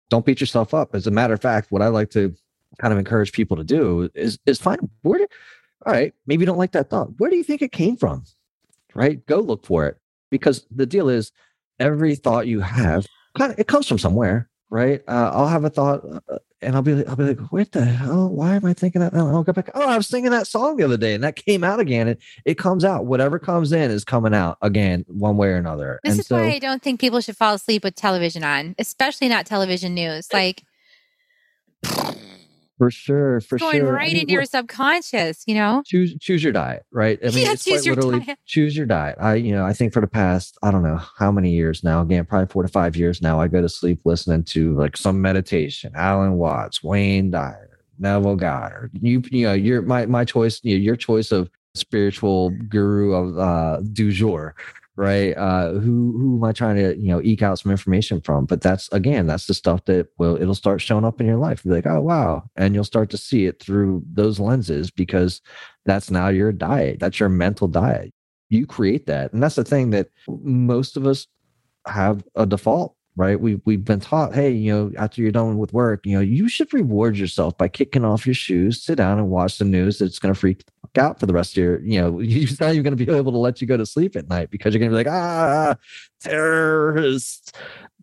[0.09, 0.95] Don't beat yourself up.
[0.95, 2.33] As a matter of fact, what I like to
[2.79, 5.27] kind of encourage people to do is is find where
[5.87, 7.17] all right, maybe you don't like that thought.
[7.17, 8.25] Where do you think it came from?
[8.93, 9.25] Right?
[9.25, 9.97] Go look for it.
[10.29, 11.31] Because the deal is
[11.79, 13.07] every thought you have,
[13.39, 15.01] it comes from somewhere, right?
[15.07, 18.27] Uh, I'll have a thought uh, and I'll be, I'll be like, what the hell?
[18.27, 19.13] Why am I thinking that?
[19.13, 19.69] I'll go back.
[19.75, 22.09] Oh, I was singing that song the other day and that came out again.
[22.09, 23.05] And it comes out.
[23.05, 26.01] Whatever comes in is coming out again, one way or another.
[26.03, 28.75] This and is so, why I don't think people should fall asleep with television on,
[28.77, 30.33] especially not television news.
[30.33, 30.63] Like,
[32.77, 33.81] for sure, for going sure.
[33.81, 35.81] Going right I mean, into your subconscious, you know.
[35.85, 37.19] Choose choose your diet, right?
[37.23, 38.37] I mean, yeah, choose your diet.
[38.45, 39.17] Choose your diet.
[39.19, 42.01] I, you know, I think for the past, I don't know how many years now.
[42.01, 43.39] Again, probably four to five years now.
[43.39, 48.91] I go to sleep listening to like some meditation, Alan Watts, Wayne Dyer, Neville Goddard.
[49.01, 50.59] You, you know, your my my choice.
[50.63, 54.55] You know, your choice of spiritual guru of uh, du jour,
[54.97, 55.37] right?
[55.37, 58.45] Uh, who who am I trying to you know eke out some information from?
[58.45, 61.63] But that's again, that's the stuff that will it'll start showing up in your life.
[61.63, 65.41] You'll be like, oh wow, and you'll start to see it through those lenses because
[65.85, 66.99] that's now your diet.
[66.99, 68.13] That's your mental diet.
[68.49, 71.27] You create that, and that's the thing that most of us
[71.85, 73.39] have a default right?
[73.39, 76.47] We we've been taught, hey, you know, after you're done with work, you know, you
[76.47, 80.19] should reward yourself by kicking off your shoes, sit down and watch the news that's
[80.19, 80.63] going to freak
[80.97, 83.31] out for the rest of your, you know, you're not even going to be able
[83.31, 85.75] to let you go to sleep at night because you're going to be like, ah,
[86.21, 87.51] terrorists,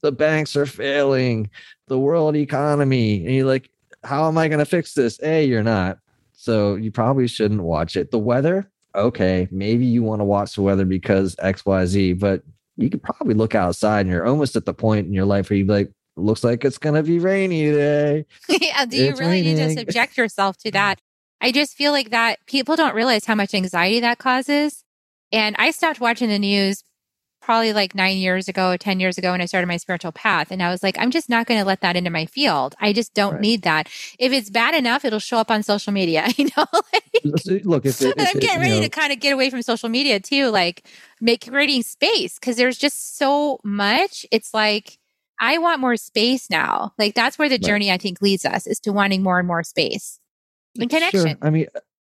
[0.03, 1.48] the banks are failing,
[1.87, 3.70] the world economy, and you're like,
[4.03, 5.18] how am I going to fix this?
[5.22, 5.98] A, you're not.
[6.33, 8.11] So you probably shouldn't watch it.
[8.11, 12.42] The weather, okay, maybe you want to watch the weather because X, Y, Z, but
[12.76, 15.58] you could probably look outside and you're almost at the point in your life where
[15.58, 18.26] you like, looks like it's going to be rainy today.
[18.48, 18.84] yeah.
[18.84, 19.56] Do you really raining.
[19.56, 21.00] need to subject yourself to that?
[21.40, 24.84] I just feel like that people don't realize how much anxiety that causes.
[25.32, 26.84] And I stopped watching the news
[27.44, 30.50] probably like nine years ago, 10 years ago when I started my spiritual path.
[30.50, 32.74] And I was like, I'm just not going to let that into my field.
[32.80, 33.40] I just don't right.
[33.42, 33.88] need that.
[34.18, 36.66] If it's bad enough, it'll show up on social media, you know?
[37.64, 39.61] Look, if, it, if I'm getting it, ready know, to kind of get away from
[39.61, 40.88] social media too, like
[41.20, 44.24] make creating space because there's just so much.
[44.30, 44.98] It's like,
[45.38, 46.94] I want more space now.
[46.96, 47.90] Like that's where the journey.
[47.90, 50.18] I think leads us is to wanting more and more space
[50.80, 51.20] and connection.
[51.20, 51.37] Sure.
[51.42, 51.66] I mean,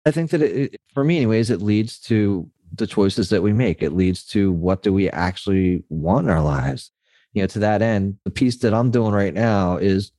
[0.04, 3.82] I think that it, for me, anyways, it leads to the choices that we make.
[3.82, 6.90] It leads to what do we actually want in our lives.
[7.32, 10.10] You know, to that end, the piece that I'm doing right now is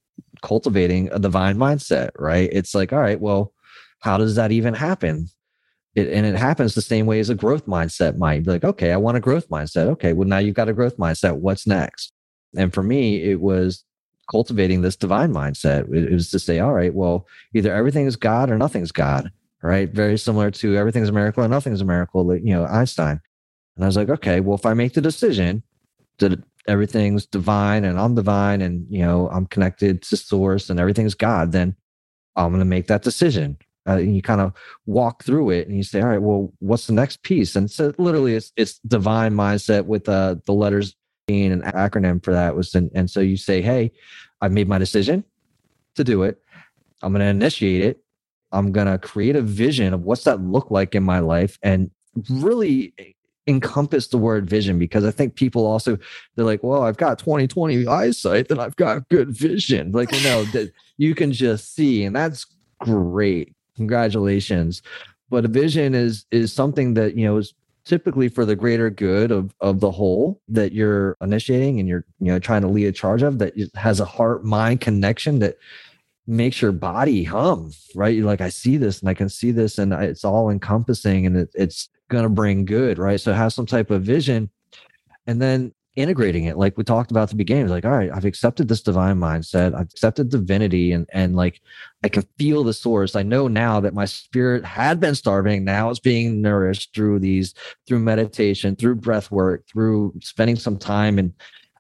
[0.41, 2.50] cultivating a divine mindset, right?
[2.54, 3.54] It's like, all right, well,
[4.00, 5.28] how does that even happen?
[5.93, 8.93] It, and it happens the same way as a growth mindset might be like, okay,
[8.93, 9.88] I want a growth mindset.
[9.88, 11.36] Okay, well, now you've got a growth mindset.
[11.36, 12.13] What's next?
[12.56, 13.84] And for me, it was
[14.30, 15.93] cultivating this divine mindset.
[15.93, 19.32] It was to say, all right, well, either everything is God or nothing's God,
[19.63, 19.89] right?
[19.89, 23.19] Very similar to everything's a miracle and nothing's a miracle, you know, Einstein.
[23.76, 25.63] And I was like, okay, well, if I make the decision
[26.19, 31.15] that everything's divine and I'm divine and, you know, I'm connected to source and everything's
[31.15, 31.76] God, then
[32.36, 33.58] I'm going to make that decision.
[33.88, 34.54] Uh, and you kind of
[34.86, 37.56] walk through it and you say, all right, well, what's the next piece?
[37.56, 40.95] And so literally it's, it's divine mindset with uh, the letters
[41.28, 43.91] being an acronym for that was, and, and so you say, hey,
[44.41, 45.24] I've made my decision
[45.95, 46.39] to do it.
[47.02, 48.04] I'm going to initiate it.
[48.52, 51.90] I'm going to create a vision of what's that look like in my life and
[52.30, 52.94] really
[53.48, 55.98] encompass the word vision because I think people also
[56.36, 59.92] they're like, well, I've got 2020 eyesight, then I've got good vision.
[59.92, 62.46] Like, you know, that you can just see, and that's
[62.80, 63.56] great.
[63.76, 64.82] Congratulations.
[65.30, 69.32] But a vision is is something that you know is typically for the greater good
[69.32, 72.92] of of the whole that you're initiating and you're you know trying to lead a
[72.92, 75.58] charge of that has a heart mind connection that
[76.27, 78.15] makes your body hum right?
[78.15, 81.36] You're like i see this and i can see this and it's all encompassing and
[81.38, 83.19] it, it's going to bring good, right?
[83.19, 84.49] So have some type of vision
[85.25, 88.69] and then integrating it like we talked about the beginning like all right i've accepted
[88.69, 91.60] this divine mindset i've accepted divinity and and like
[92.05, 93.13] i can feel the source.
[93.13, 97.53] I know now that my spirit had been starving now it's being nourished through these
[97.86, 101.34] through meditation through breath work through spending some time in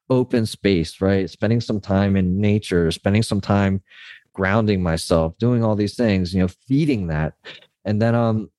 [0.09, 1.29] open space right?
[1.29, 3.81] Spending some time in nature spending some time
[4.33, 7.33] grounding myself doing all these things you know feeding that
[7.85, 8.49] and then um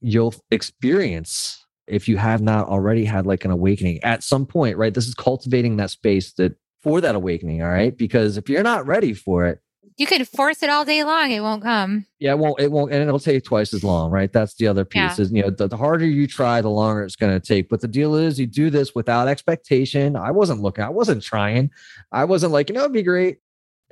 [0.00, 4.92] you'll experience if you have not already had like an awakening at some point, right?
[4.92, 7.96] This is cultivating that space that for that awakening, all right?
[7.96, 9.60] Because if you're not ready for it,
[9.96, 12.04] you could force it all day long, it won't come.
[12.18, 14.32] Yeah, it won't, it won't, and it'll take twice as long, right?
[14.32, 15.22] That's the other piece yeah.
[15.22, 17.68] is, you know, the, the harder you try, the longer it's going to take.
[17.68, 20.16] But the deal is you do this without expectation.
[20.16, 21.70] I wasn't looking, I wasn't trying.
[22.10, 23.38] I wasn't like, you know, it'd be great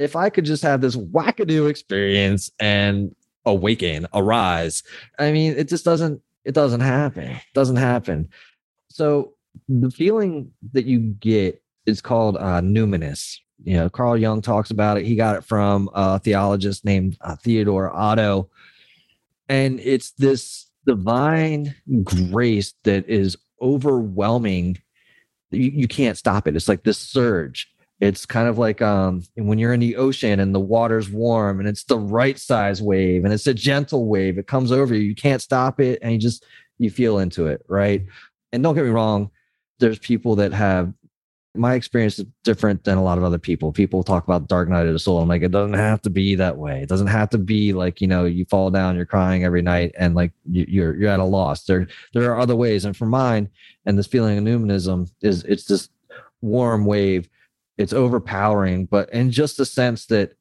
[0.02, 4.82] if I could just have this wackadoo experience and awaken, arise.
[5.18, 7.30] I mean, it just doesn't it doesn't happen.
[7.30, 8.28] It doesn't happen.
[8.88, 9.34] So
[9.68, 13.38] the feeling that you get is called uh, numinous.
[13.64, 15.06] You know, Carl Jung talks about it.
[15.06, 18.50] He got it from a theologist named uh, Theodore Otto.
[19.48, 24.78] And it's this divine grace that is overwhelming.
[25.50, 26.56] You, you can't stop it.
[26.56, 27.71] It's like this surge.
[28.02, 31.68] It's kind of like um, when you're in the ocean and the water's warm and
[31.68, 34.38] it's the right size wave and it's a gentle wave.
[34.38, 35.02] It comes over you.
[35.02, 36.44] You can't stop it and you just
[36.78, 38.04] you feel into it, right?
[38.52, 39.30] And don't get me wrong,
[39.78, 40.92] there's people that have
[41.54, 43.70] my experience is different than a lot of other people.
[43.70, 45.20] People talk about dark night of the soul.
[45.20, 46.82] I'm like, it doesn't have to be that way.
[46.82, 49.92] It doesn't have to be like, you know, you fall down, you're crying every night
[49.96, 51.66] and like you, you're you're at a loss.
[51.66, 52.84] There there are other ways.
[52.84, 53.48] And for mine
[53.86, 55.88] and this feeling of numinism is it's this
[56.40, 57.28] warm wave
[57.82, 60.34] it's overpowering, but in just the sense that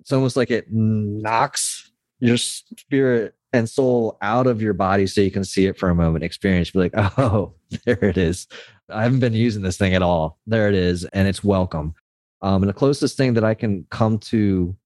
[0.00, 5.30] it's almost like it knocks your spirit and soul out of your body so you
[5.30, 8.46] can see it for a moment, experience, be like, oh, there it is.
[8.90, 10.38] I haven't been using this thing at all.
[10.46, 11.04] There it is.
[11.06, 11.94] And it's welcome.
[12.42, 14.76] Um, and the closest thing that I can come to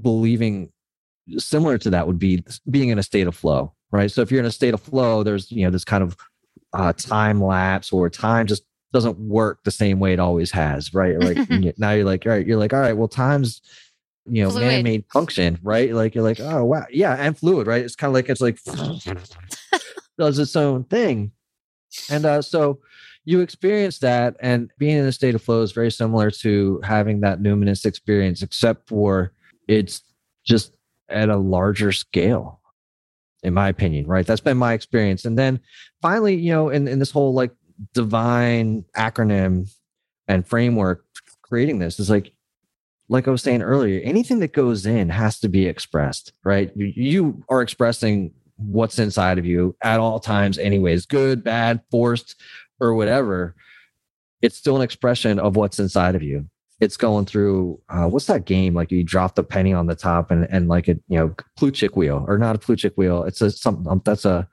[0.00, 0.72] believing
[1.38, 4.10] similar to that would be being in a state of flow, right?
[4.10, 6.16] So if you're in a state of flow, there's, you know, this kind of
[6.72, 8.64] uh, time lapse or time just
[8.96, 11.20] doesn't work the same way it always has, right?
[11.20, 13.60] Like now you're like, all right, you're like, all right, well, time's
[14.24, 14.66] you know, fluid.
[14.66, 15.92] man-made function, right?
[15.92, 17.84] Like you're like, oh wow, yeah, and fluid, right?
[17.84, 18.58] It's kind of like it's like
[20.18, 21.30] does its own thing,
[22.10, 22.80] and uh, so
[23.26, 27.20] you experience that, and being in a state of flow is very similar to having
[27.20, 29.32] that numinous experience, except for
[29.68, 30.00] it's
[30.42, 30.74] just
[31.10, 32.60] at a larger scale,
[33.42, 34.26] in my opinion, right?
[34.26, 35.60] That's been my experience, and then
[36.00, 37.52] finally, you know, in in this whole like
[37.92, 39.70] divine acronym
[40.28, 41.04] and framework
[41.42, 42.32] creating this is like
[43.08, 46.72] like I was saying earlier, anything that goes in has to be expressed, right?
[46.74, 52.34] You are expressing what's inside of you at all times, anyways, good, bad, forced,
[52.80, 53.54] or whatever.
[54.42, 56.48] It's still an expression of what's inside of you.
[56.80, 58.74] It's going through uh, what's that game?
[58.74, 61.96] Like you drop the penny on the top and and like a you know Plutchik
[61.96, 63.22] wheel or not a Plutchik wheel.
[63.24, 64.46] It's a something um, that's a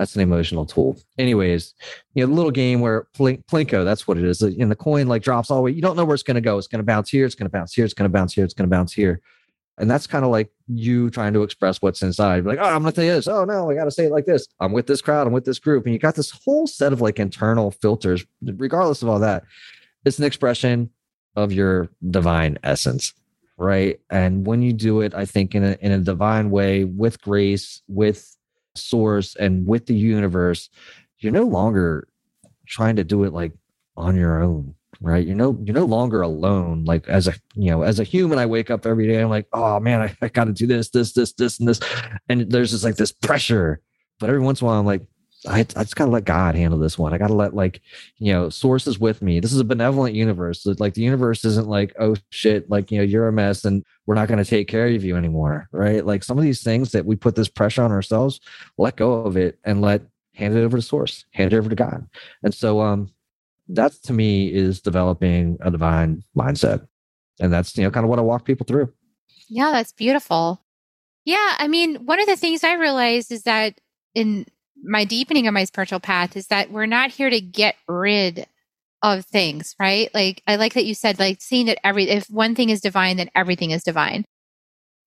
[0.00, 0.98] that's an emotional tool.
[1.18, 1.74] Anyways,
[2.14, 4.40] you know, little game where Plink, Plinko, that's what it is.
[4.40, 5.72] And the coin like drops all the way.
[5.72, 6.56] You don't know where it's going to go.
[6.56, 7.26] It's going to bounce here.
[7.26, 7.84] It's going to bounce here.
[7.84, 8.42] It's going to bounce here.
[8.42, 9.20] It's going to bounce here.
[9.76, 12.46] And that's kind of like you trying to express what's inside.
[12.46, 13.28] Like, oh, I'm going to tell you this.
[13.28, 14.48] Oh, no, I got to say it like this.
[14.58, 15.26] I'm with this crowd.
[15.26, 15.84] I'm with this group.
[15.84, 19.44] And you got this whole set of like internal filters, regardless of all that.
[20.06, 20.88] It's an expression
[21.36, 23.12] of your divine essence.
[23.58, 24.00] Right.
[24.08, 27.82] And when you do it, I think in a, in a divine way with grace,
[27.86, 28.34] with
[28.74, 30.68] source, and with the universe,
[31.18, 32.08] you're no longer
[32.66, 33.52] trying to do it like
[33.96, 35.26] on your own right?
[35.26, 36.84] You're no you're no longer alone.
[36.84, 39.46] Like as a you know as a human i wake up every day i'm like
[39.52, 41.80] oh man i, I gotta do this this this this and this
[42.28, 43.80] and there's just like this pressure.
[44.18, 45.02] But every once in a while i'm like
[45.46, 47.14] I, I just gotta let God handle this one.
[47.14, 47.80] I gotta let like,
[48.18, 49.40] you know, sources with me.
[49.40, 50.66] This is a benevolent universe.
[50.66, 54.16] Like the universe isn't like, oh shit, like you know, you're a mess and we're
[54.16, 55.68] not gonna take care of you anymore.
[55.72, 56.04] Right.
[56.04, 58.40] Like some of these things that we put this pressure on ourselves,
[58.76, 60.02] let go of it and let
[60.34, 62.06] hand it over to source, hand it over to God.
[62.42, 63.10] And so um
[63.68, 66.86] that to me is developing a divine mindset.
[67.40, 68.92] And that's, you know, kind of what I walk people through.
[69.48, 70.62] Yeah, that's beautiful.
[71.24, 71.54] Yeah.
[71.58, 73.80] I mean, one of the things I realized is that
[74.14, 74.44] in
[74.82, 78.46] my deepening of my spiritual path is that we're not here to get rid
[79.02, 80.10] of things, right?
[80.14, 83.16] Like, I like that you said, like, seeing that every, if one thing is divine,
[83.16, 84.24] then everything is divine.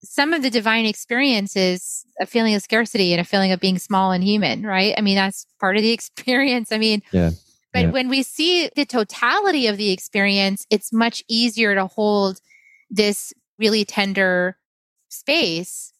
[0.03, 3.79] Some of the divine experience is a feeling of scarcity and a feeling of being
[3.79, 4.93] small and human, right?
[4.97, 6.71] I mean, that's part of the experience.
[6.71, 7.31] I mean, yeah.
[7.71, 7.91] But yeah.
[7.91, 12.39] when we see the totality of the experience, it's much easier to hold
[12.89, 14.57] this really tender
[15.09, 15.91] space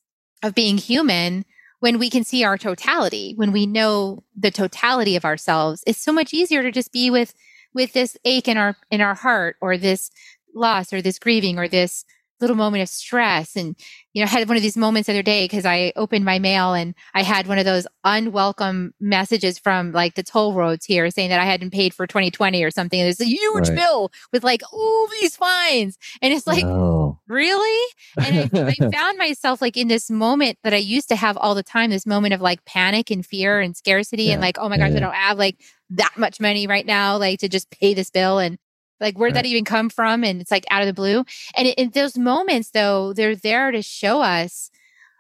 [0.44, 1.46] of being human
[1.84, 5.84] when we can see our totality, when we know the totality of ourselves.
[5.86, 7.34] It's so much easier to just be with
[7.74, 10.10] with this ache in our in our heart or this
[10.56, 12.06] loss or this grieving or this
[12.44, 13.56] little moment of stress.
[13.56, 13.76] And,
[14.14, 16.38] you know, I had one of these moments the other day because I opened my
[16.38, 21.10] mail and I had one of those unwelcome messages from like the toll roads here
[21.10, 23.00] saying that I hadn't paid for 2020 or something.
[23.00, 23.78] And it's a huge right.
[23.78, 25.98] bill with like all these fines.
[26.22, 27.18] And it's like, oh.
[27.28, 27.88] really?
[28.18, 31.56] And I, I found myself like in this moment that I used to have all
[31.56, 34.34] the time, this moment of like panic and fear and scarcity yeah.
[34.34, 34.98] and like, oh my gosh, yeah.
[34.98, 35.58] I don't have like
[35.92, 38.40] that much money right now, like to just pay this bill.
[38.40, 38.58] And
[39.00, 39.44] like, where'd right.
[39.44, 40.24] that even come from?
[40.24, 41.26] And it's like out of the blue.
[41.56, 44.72] And in those moments, though, they're there to show us,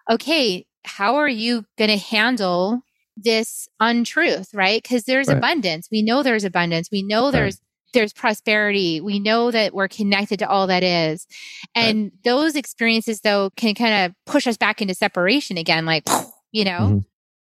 [0.09, 2.81] okay, how are you going to handle
[3.15, 4.81] this untruth, right?
[4.81, 5.37] Because there's right.
[5.37, 5.89] abundance.
[5.91, 6.89] We know there's abundance.
[6.91, 7.59] We know there's
[7.93, 8.99] there's prosperity.
[9.01, 11.27] We know that we're connected to all that is.
[11.75, 12.23] And right.
[12.23, 16.03] those experiences though can kind of push us back into separation again, like,
[16.51, 16.79] you know?
[16.79, 16.97] Mm-hmm.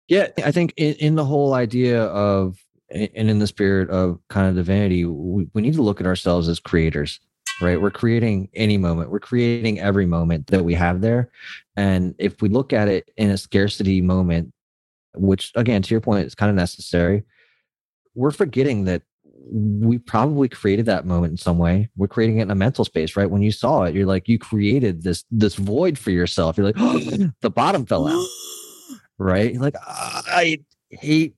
[0.09, 0.29] Yeah.
[0.43, 2.59] I think in, in, the whole idea of
[2.91, 6.49] and in the spirit of kind of divinity, we, we need to look at ourselves
[6.49, 7.21] as creators,
[7.61, 7.81] right?
[7.81, 11.31] We're creating any moment, we're creating every moment that we have there.
[11.77, 14.53] And if we look at it in a scarcity moment,
[15.15, 17.23] which again, to your point, is kind of necessary,
[18.15, 19.03] we're forgetting that
[19.53, 21.89] we probably created that moment in some way.
[21.97, 23.31] We're creating it in a mental space, right?
[23.31, 26.57] When you saw it, you're like, you created this this void for yourself.
[26.57, 26.99] You're like, oh,
[27.41, 28.27] the bottom fell out,
[29.19, 29.53] right?
[29.53, 31.35] You're like, I hate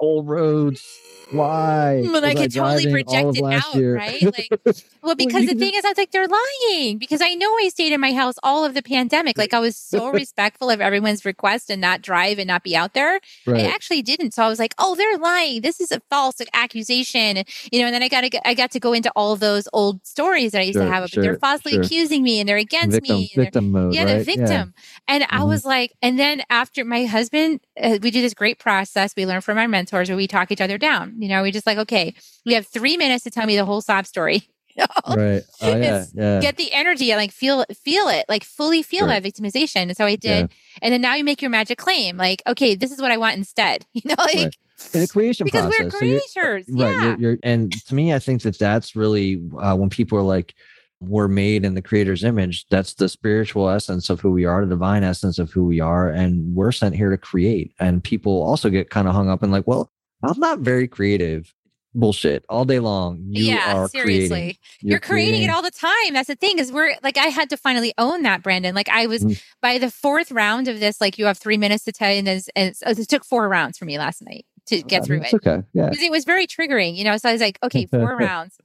[0.00, 1.00] old roads
[1.32, 2.04] why?
[2.10, 3.96] But I could totally project it out, year?
[3.96, 4.20] right?
[4.30, 7.50] Like, well, because well, the thing is, I was like, they're lying because I know
[7.56, 9.36] I stayed in my house all of the pandemic.
[9.36, 12.94] Like, I was so respectful of everyone's request and not drive and not be out
[12.94, 13.20] there.
[13.46, 13.64] Right.
[13.64, 14.34] I actually didn't.
[14.34, 15.62] So I was like, oh, they're lying.
[15.62, 17.44] This is a false accusation.
[17.72, 20.06] You know, and then I got to, I got to go into all those old
[20.06, 21.08] stories that I used sure, to have.
[21.08, 21.82] Sure, they're falsely sure.
[21.82, 23.32] accusing me and they're against victim, me.
[23.34, 23.94] Victim mode.
[23.94, 24.18] Yeah, right?
[24.18, 24.46] the victim.
[24.46, 24.64] Yeah.
[25.08, 25.36] And mm-hmm.
[25.36, 27.60] I was like, and then after my husband,
[28.02, 29.14] we do this great process.
[29.16, 31.14] We learn from our mentors where we talk each other down.
[31.18, 32.14] You know, we just like, okay,
[32.44, 34.48] we have three minutes to tell me the whole sob story.
[35.08, 35.42] right.
[35.62, 36.40] Oh, yeah, yeah.
[36.40, 39.08] Get the energy and like feel feel it, like fully feel sure.
[39.08, 39.82] that victimization.
[39.82, 40.50] And so I did.
[40.50, 40.56] Yeah.
[40.80, 43.36] And then now you make your magic claim, like, okay, this is what I want
[43.36, 43.84] instead.
[43.92, 44.56] You know, like right.
[44.94, 45.66] in the creation process.
[45.66, 45.92] because process.
[45.92, 46.66] we're creators.
[46.66, 46.92] So right.
[46.92, 47.02] Yeah.
[47.02, 50.54] You're, you're, and to me, I think that that's really uh, when people are like,
[51.00, 52.66] we're made in the creator's image.
[52.68, 56.10] That's the spiritual essence of who we are, the divine essence of who we are.
[56.10, 57.72] And we're sent here to create.
[57.80, 59.90] And people also get kind of hung up and like, well,
[60.22, 61.54] I'm not very creative
[61.94, 63.24] bullshit all day long.
[63.28, 64.28] You yeah, seriously.
[64.28, 64.56] Creating.
[64.80, 66.12] You're, You're creating, creating, it all the time.
[66.12, 68.74] That's the thing is we're like I had to finally own that, Brandon.
[68.74, 69.42] Like I was mm.
[69.60, 72.44] by the fourth round of this, like you have three minutes to tell, and, and
[72.54, 75.34] it took four rounds for me last night to get through it.
[75.34, 77.16] Okay, yeah, because it was very triggering, you know.
[77.16, 78.56] So I was like, okay, four rounds,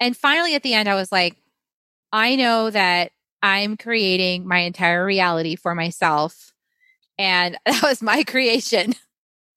[0.00, 1.36] and finally at the end, I was like,
[2.14, 3.10] I know that
[3.42, 6.52] I'm creating my entire reality for myself,
[7.18, 8.94] and that was my creation.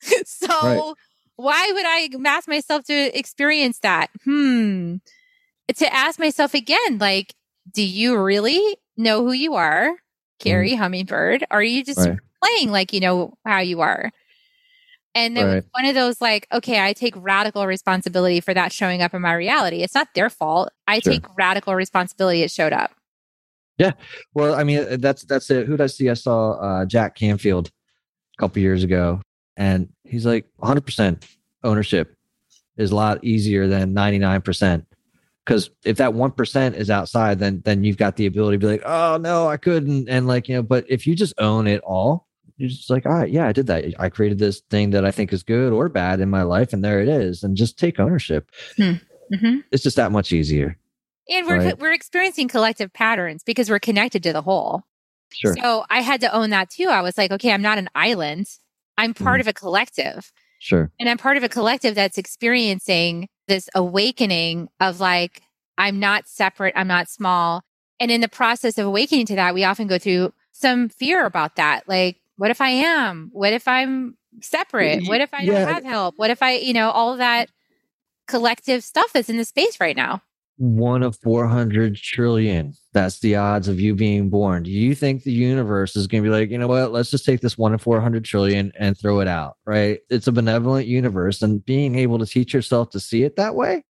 [0.26, 0.48] so.
[0.48, 0.94] Right
[1.38, 4.10] why would I ask myself to experience that?
[4.26, 4.96] Hmm.
[5.76, 7.34] To ask myself again, like,
[7.74, 9.92] do you really know who you are,
[10.40, 10.78] Kerri mm.
[10.78, 11.46] Hummingbird?
[11.52, 12.18] Are you just right.
[12.44, 14.12] playing like you know how you are?
[15.18, 15.64] And it right.
[15.72, 19.34] one of those like, okay, I take radical responsibility for that showing up in my
[19.34, 19.82] reality.
[19.82, 20.70] It's not their fault.
[20.88, 21.14] I sure.
[21.14, 22.92] take radical responsibility it showed up.
[23.80, 23.94] Yeah.
[24.36, 25.66] Well, I mean, that's that's it.
[25.66, 26.12] Who did I see?
[26.12, 27.72] I saw uh, Jack Canfield
[28.38, 29.20] a couple years ago,
[29.56, 31.24] and he's like 100%
[31.64, 32.16] ownership
[32.78, 34.86] is a lot easier than 99%.
[35.44, 38.68] Because if that one percent is outside, then then you've got the ability to be
[38.68, 40.62] like, oh no, I couldn't, and like you know.
[40.62, 42.27] But if you just own it all,
[42.58, 43.86] you're just like, all right, yeah, I did that.
[44.00, 46.84] I created this thing that I think is good or bad in my life, and
[46.84, 48.52] there it is, and just take ownership.
[48.76, 48.94] Hmm.
[49.34, 49.60] Mm-hmm.
[49.72, 50.78] It's just that much easier.
[51.30, 51.80] And we're right?
[51.80, 54.84] we're experiencing collective patterns because we're connected to the whole.
[55.34, 55.56] Sure.
[55.62, 56.88] So I had to own that too.
[56.88, 58.48] I was like, okay, I'm not an island.
[58.98, 59.42] I'm part mm.
[59.42, 60.32] of a collective.
[60.60, 60.90] Sure.
[61.00, 65.42] And I'm part of a collective that's experiencing this awakening of like,
[65.78, 67.62] I'm not separate, I'm not small.
[68.00, 71.56] And in the process of awakening to that, we often go through some fear about
[71.58, 71.88] that.
[71.88, 73.30] Like, what if I am?
[73.34, 75.08] What if I'm separate?
[75.08, 75.66] What if I yeah.
[75.66, 76.16] don't have help?
[76.18, 77.50] What if I, you know, all that
[78.28, 80.22] collective stuff that's in the space right now?
[80.58, 82.74] one of 400 trillion.
[82.92, 84.64] That's the odds of you being born.
[84.64, 86.92] Do you think the universe is going to be like, you know what?
[86.92, 90.00] Let's just take this one in 400 trillion and throw it out, right?
[90.10, 91.42] It's a benevolent universe.
[91.44, 93.86] And being able to teach yourself to see it that way,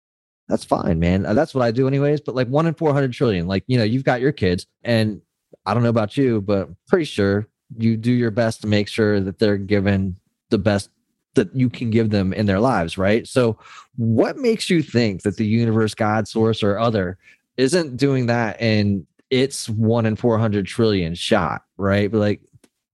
[0.49, 1.25] that's fine, man.
[1.25, 2.21] Uh, that's what I do, anyways.
[2.21, 5.21] But like one in 400 trillion, like, you know, you've got your kids, and
[5.65, 8.89] I don't know about you, but I'm pretty sure you do your best to make
[8.89, 10.17] sure that they're given
[10.51, 10.91] the best
[11.35, 13.27] that you can give them in their lives, right?
[13.27, 13.59] So,
[13.97, 17.19] what makes you think that the universe, God, source, or other
[17.57, 22.11] isn't doing that in its one in 400 trillion shot, right?
[22.11, 22.41] But like,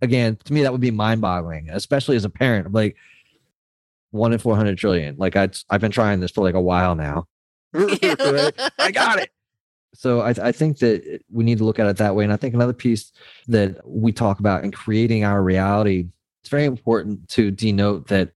[0.00, 2.66] again, to me, that would be mind boggling, especially as a parent.
[2.66, 2.96] I'm like,
[4.10, 5.16] one in 400 trillion.
[5.16, 7.26] Like, I, I've been trying this for like a while now.
[7.74, 9.30] I got it.
[9.94, 12.24] So I, I, think that we need to look at it that way.
[12.24, 13.12] And I think another piece
[13.48, 16.08] that we talk about in creating our reality
[16.42, 18.32] it's very important to denote that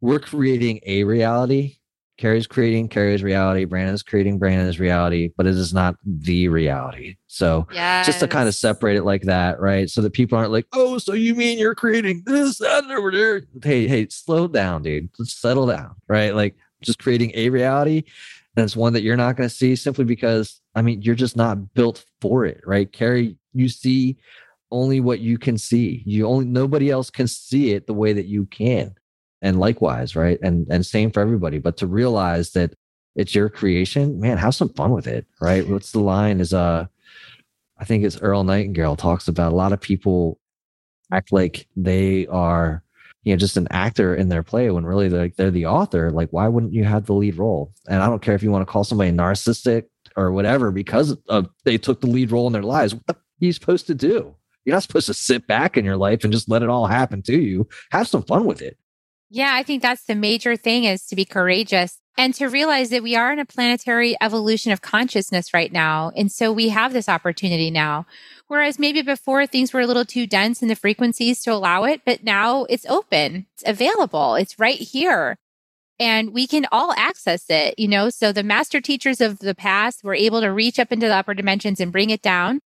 [0.00, 1.76] we're creating a reality.
[2.16, 3.66] Kerri's creating Kerri's reality.
[3.66, 7.16] Brandon's creating Brandon's reality, but it is not the reality.
[7.26, 8.06] So yes.
[8.06, 9.90] just to kind of separate it like that, right?
[9.90, 13.10] So that people aren't like, oh, so you mean you're creating this, that, and over
[13.10, 13.42] there?
[13.62, 15.10] Hey, hey, slow down, dude.
[15.14, 16.34] Just settle down, right?
[16.34, 18.04] Like just creating a reality.
[18.56, 21.36] And it's one that you're not going to see simply because, I mean, you're just
[21.36, 22.90] not built for it, right?
[22.90, 24.16] Kerri, you see
[24.70, 26.02] only what you can see.
[26.06, 28.94] You only nobody else can see it the way that you can.
[29.42, 30.38] And likewise, right?
[30.42, 31.58] And and same for everybody.
[31.58, 32.74] But to realize that
[33.16, 35.66] it's your creation, man, have some fun with it, right?
[35.66, 36.86] What's the line is uh
[37.80, 40.38] I think it's Earl Nightingale talks about a lot of people
[41.12, 42.82] act like they are
[43.24, 46.28] you know just an actor in their play when really they're, they're the author like
[46.30, 48.70] why wouldn't you have the lead role and i don't care if you want to
[48.70, 49.84] call somebody narcissistic
[50.18, 53.46] or whatever because of they took the lead role in their lives what the are
[53.46, 54.34] you supposed to do
[54.68, 57.22] you're not supposed to sit back in your life and just let it all happen
[57.22, 57.66] to you.
[57.90, 58.76] Have some fun with it.
[59.30, 63.02] Yeah, I think that's the major thing is to be courageous and to realize that
[63.02, 66.12] we are in a planetary evolution of consciousness right now.
[66.14, 68.04] And so we have this opportunity now.
[68.48, 72.02] Whereas maybe before things were a little too dense in the frequencies to allow it,
[72.04, 75.38] but now it's open, it's available, it's right here.
[76.00, 78.08] And we can all access it, you know.
[78.08, 81.34] So the master teachers of the past were able to reach up into the upper
[81.34, 82.60] dimensions and bring it down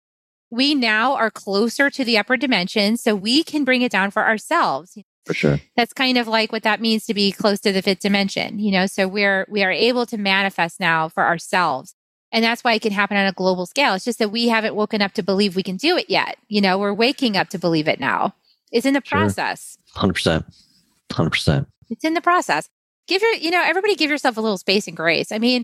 [0.53, 4.23] we now are closer to the upper dimension, so we can bring it down for
[4.23, 4.99] ourselves.
[5.25, 5.61] For sure.
[5.77, 8.71] That's kind of like what that means to be close to the fifth dimension, you
[8.71, 11.95] know, so we're, we are able to manifest now for ourselves.
[12.33, 13.95] And that's why it can happen on a global scale.
[13.95, 16.37] It's just that we haven't woken up to believe we can do it yet.
[16.49, 18.35] You know, we're waking up to believe it now.
[18.71, 19.21] It's in the sure.
[19.21, 19.79] process.
[19.97, 20.45] 100%.
[21.11, 21.67] 100%.
[21.89, 22.69] It's in the process.
[23.09, 25.33] Give your, you know, everybody give yourself a little space and grace.
[25.33, 25.63] I mean,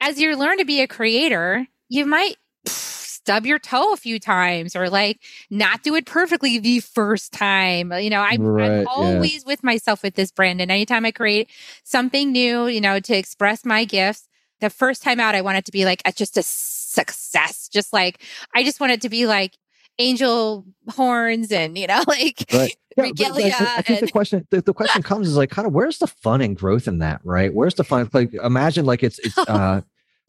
[0.00, 4.74] as you learn to be a creator, you might stub your toe a few times
[4.74, 5.20] or like
[5.50, 7.92] not do it perfectly the first time.
[7.92, 9.48] You know, I'm, right, I'm always yeah.
[9.48, 10.70] with myself with this, Brandon.
[10.70, 11.50] Anytime I create
[11.84, 14.28] something new, you know, to express my gifts,
[14.60, 17.68] the first time out, I want it to be like a, just a success.
[17.68, 18.22] Just like,
[18.54, 19.56] I just want it to be like,
[19.98, 22.76] angel horns and you know like right.
[22.98, 24.08] Yeah, regalia I, I, think and...
[24.08, 26.88] the question the, the question comes is like kind of where's the fun and growth
[26.88, 29.80] in that right where's the fun like imagine like it's it's uh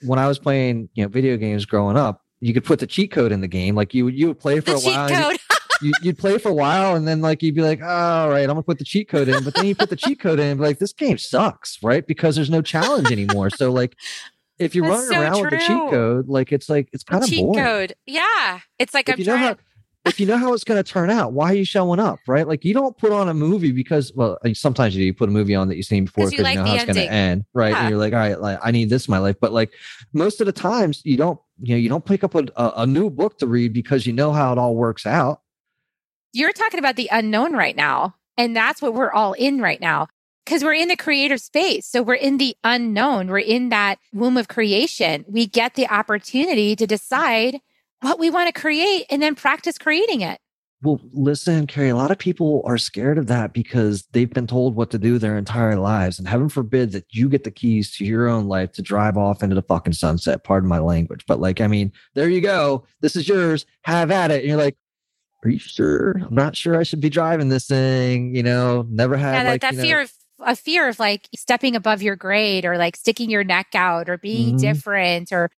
[0.03, 3.11] when i was playing you know video games growing up you could put the cheat
[3.11, 3.75] code in the game.
[3.75, 5.33] Like you you would play for the a while.
[5.81, 8.43] You, would play for a while and then like you'd be like, oh, all right,
[8.43, 9.43] I'm gonna put the cheat code in.
[9.43, 12.05] But then you put the cheat code in, like this game sucks, right?
[12.05, 13.49] Because there's no challenge anymore.
[13.49, 13.95] So like
[14.57, 15.43] if you're That's running so around true.
[15.43, 17.63] with the cheat code, like it's like it's kind of cheat boring.
[17.63, 17.93] code.
[18.05, 18.59] Yeah.
[18.77, 19.55] It's like if I'm trying how,
[20.09, 22.19] if you know how it's going to turn out, why are you showing up?
[22.27, 22.47] Right?
[22.47, 25.67] Like you don't put on a movie because, well, sometimes you put a movie on
[25.69, 27.71] that you've seen before because you, like you, know how it's going to end, right?
[27.71, 27.81] Yeah.
[27.81, 29.37] And you're like, all right, like I need this in my life.
[29.39, 29.71] But like
[30.13, 33.09] most of the times, you don't, you know, you don't pick up a, a new
[33.09, 35.41] book to read because you know how it all works out.
[36.33, 40.07] You're talking about the unknown right now, and that's what we're all in right now
[40.45, 41.85] because we're in the creative space.
[41.85, 43.27] So we're in the unknown.
[43.27, 45.23] We're in that womb of creation.
[45.27, 47.61] We get the opportunity to decide
[48.01, 50.39] what we want to create and then practice creating it.
[50.81, 54.75] Well, listen, Kerri, a lot of people are scared of that because they've been told
[54.75, 56.17] what to do their entire lives.
[56.17, 59.43] And heaven forbid that you get the keys to your own life to drive off
[59.43, 60.45] into the fucking sunset.
[60.45, 61.25] Pardon my language.
[61.27, 62.85] But like, I mean, there you go.
[63.01, 63.65] This is yours.
[63.81, 64.39] Have at it.
[64.39, 64.77] And you're like,
[65.43, 66.11] are you sure?
[66.11, 68.33] I'm not sure I should be driving this thing.
[68.33, 71.27] You know, never had yeah, that, like, that fear know, of a fear of like
[71.35, 74.61] stepping above your grade or like sticking your neck out or being Mhm.
[74.61, 75.51] different or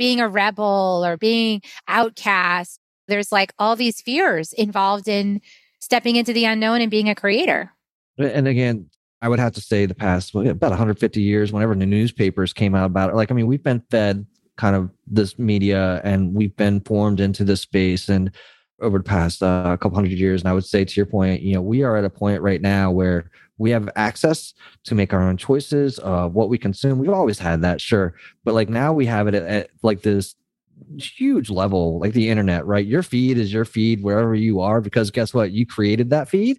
[0.00, 2.80] being a rebel or being outcast.
[3.06, 5.42] There's like all these fears involved in
[5.78, 7.70] stepping into the unknown and being a creator.
[8.16, 8.88] and again,
[9.20, 12.74] I would have to say the past well, about 150 years, whenever the newspapers came
[12.74, 14.24] out about it, like, I mean, we've been fed
[14.56, 18.34] kind of this media and we've been formed into this space and
[18.80, 20.40] over the past uh, couple hundred years.
[20.40, 22.62] And I would say to your point, you know, we are at a point right
[22.62, 23.30] now where
[23.60, 24.54] we have access
[24.84, 26.98] to make our own choices of what we consume.
[26.98, 28.14] We've always had that, sure.
[28.42, 30.34] But like now we have it at, at like this
[30.96, 32.86] huge level, like the internet, right?
[32.86, 35.52] Your feed is your feed wherever you are, because guess what?
[35.52, 36.58] You created that feed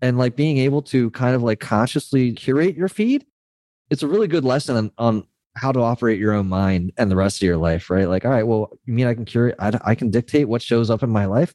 [0.00, 3.26] and like being able to kind of like consciously curate your feed
[3.90, 5.24] it's a really good lesson on, on
[5.56, 8.30] how to operate your own mind and the rest of your life right like all
[8.30, 11.10] right well you mean i can curate i, I can dictate what shows up in
[11.10, 11.54] my life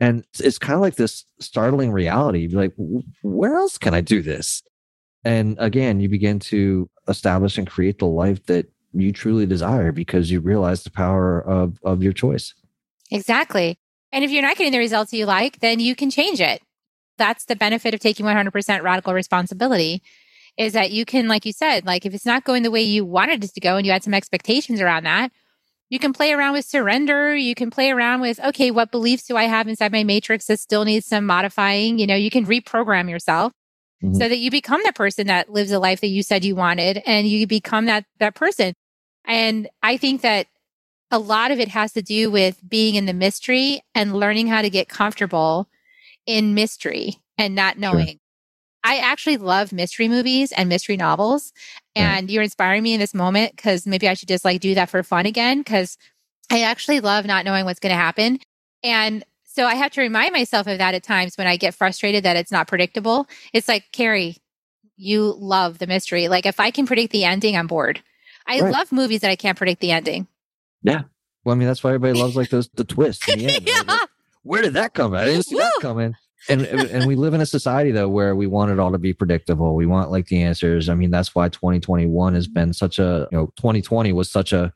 [0.00, 2.74] and it's, kind of like this startling reality You're like
[3.22, 4.62] where else can i do this
[5.24, 10.30] and again you begin to establish and create the life that you truly desire because
[10.30, 12.54] you realize the power of of your choice
[13.10, 13.78] Exactly.
[14.12, 16.62] And if you're not getting the results you like, then you can change it.
[17.18, 20.02] That's the benefit of taking 100% radical responsibility
[20.56, 23.04] is that you can, like you said, like if it's not going the way you
[23.04, 25.30] wanted it to go and you had some expectations around that,
[25.90, 27.36] you can play around with surrender.
[27.36, 30.60] You can play around with, okay, what beliefs do I have inside my matrix that
[30.60, 31.98] still needs some modifying?
[31.98, 33.52] You know, you can reprogram yourself
[34.02, 34.14] Mhm.
[34.16, 37.02] so that you become the person that lives the life that you said you wanted
[37.04, 38.72] and you become that that person.
[39.26, 40.46] And I think that
[41.10, 44.62] a lot of it has to do with being in the mystery and learning how
[44.62, 45.68] to get comfortable
[46.24, 48.19] in mystery and not knowing.
[48.82, 51.52] I actually love mystery movies and mystery novels.
[51.96, 52.04] Right.
[52.04, 54.88] And you're inspiring me in this moment because maybe I should just like do that
[54.90, 55.98] for fun again because
[56.50, 58.38] I actually love not knowing what's going to happen.
[58.82, 62.24] And so I have to remind myself of that at times when I get frustrated
[62.24, 63.26] that it's not predictable.
[63.52, 64.36] It's like, Kerri,
[64.96, 66.28] you love the mystery.
[66.28, 68.02] Like if I can predict the ending, I'm bored.
[68.46, 68.72] I Right.
[68.72, 70.26] love movies that I can't predict the ending.
[70.82, 71.02] Yeah.
[71.44, 73.82] Well i mean that's why everybody loves like those the twist the end, yeah.
[73.86, 74.08] Like,
[74.42, 75.14] where did that come?
[75.14, 76.14] I didn't see that coming.
[76.48, 79.12] And and we live in a society though where we want it all to be
[79.12, 79.74] predictable.
[79.74, 80.88] We want like the answers.
[80.88, 84.72] I mean, that's why 2021 has been such a you know 2020 was such a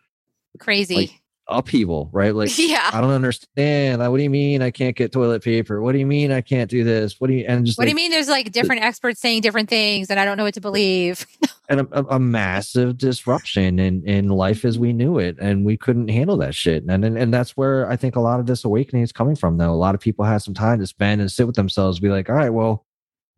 [0.58, 0.96] Crazy.
[0.96, 2.34] Like, upheaval, right?
[2.34, 2.90] Like yeah.
[2.92, 4.00] I don't understand.
[4.00, 5.82] Like, what do you mean I can't get toilet paper?
[5.82, 7.20] What do you mean I can't do this?
[7.20, 9.68] What do you and just What do you mean there's like different experts saying different
[9.68, 11.26] things and I don't know what to believe?
[11.68, 15.76] and a, a, a massive disruption in in life as we knew it and we
[15.76, 18.64] couldn't handle that shit and, and and that's where i think a lot of this
[18.64, 21.30] awakening is coming from though a lot of people had some time to spend and
[21.32, 22.84] sit with themselves be like all right well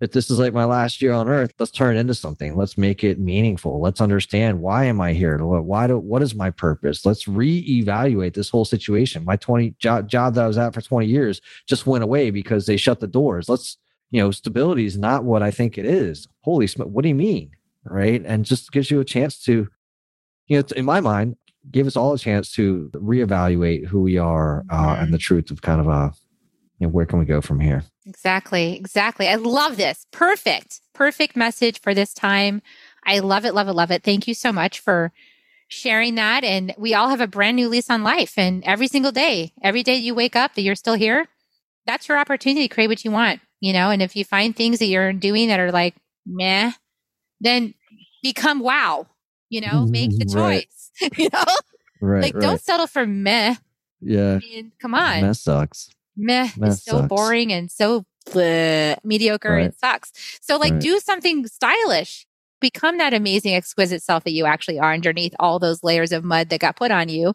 [0.01, 2.57] if this is like my last year on earth let's turn it into something.
[2.57, 3.81] Let's make it meaningful.
[3.81, 5.39] Let's understand why am i here?
[5.39, 7.07] Why do what is my purpose?
[7.07, 9.25] Let's reevaluate this whole situation.
[9.25, 12.67] My 20 job, job that i was at for 20 years just went away because
[12.67, 13.49] they shut the doors.
[13.49, 13.79] Let's
[14.11, 16.29] you know stability is not what i think it is.
[16.43, 17.51] Holy smoke what do you mean?
[17.85, 18.23] Right?
[18.25, 19.69] And just gives you a chance to,
[20.49, 21.37] you know, in my mind,
[21.71, 25.63] give us all a chance to reevaluate who we are uh, and the truth of
[25.63, 26.11] kind of uh,
[26.79, 27.85] you know, where can we go from here?
[28.07, 28.77] Exactly.
[28.77, 29.29] Exactly.
[29.29, 30.07] I love this.
[30.13, 30.81] Perfect.
[30.95, 32.63] Perfect message for this time.
[33.05, 34.03] I love it, love it, love it.
[34.03, 35.13] Thank you so much for
[35.69, 36.45] sharing that.
[36.45, 38.35] And we all have a brand new lease on life.
[38.37, 41.27] And every single day, every day you wake up that you're still here,
[41.87, 43.91] that's your opportunity to create what you want, you know?
[43.91, 45.95] And if you find things that you're doing that are like,
[46.27, 46.73] meh,
[47.41, 47.75] then
[48.23, 49.07] become wow,
[49.49, 50.39] you know, mm-hmm, make the mm-hmm.
[50.39, 50.69] Right.
[51.01, 51.45] choice, you know?
[52.01, 52.23] Right.
[52.23, 53.55] like, don't settle for meh.
[54.01, 54.35] Yeah.
[54.35, 55.23] I mean, come on.
[55.23, 55.91] That sucks.
[56.17, 57.09] Meh That is so sucks.
[57.09, 60.13] boring and so bleh, mediocre and sucks.
[60.41, 60.81] So, like, Right.
[60.83, 62.27] do something stylish.
[62.61, 66.49] Become that amazing, exquisite self that you actually are underneath all those layers of mud
[66.49, 67.35] that got put on you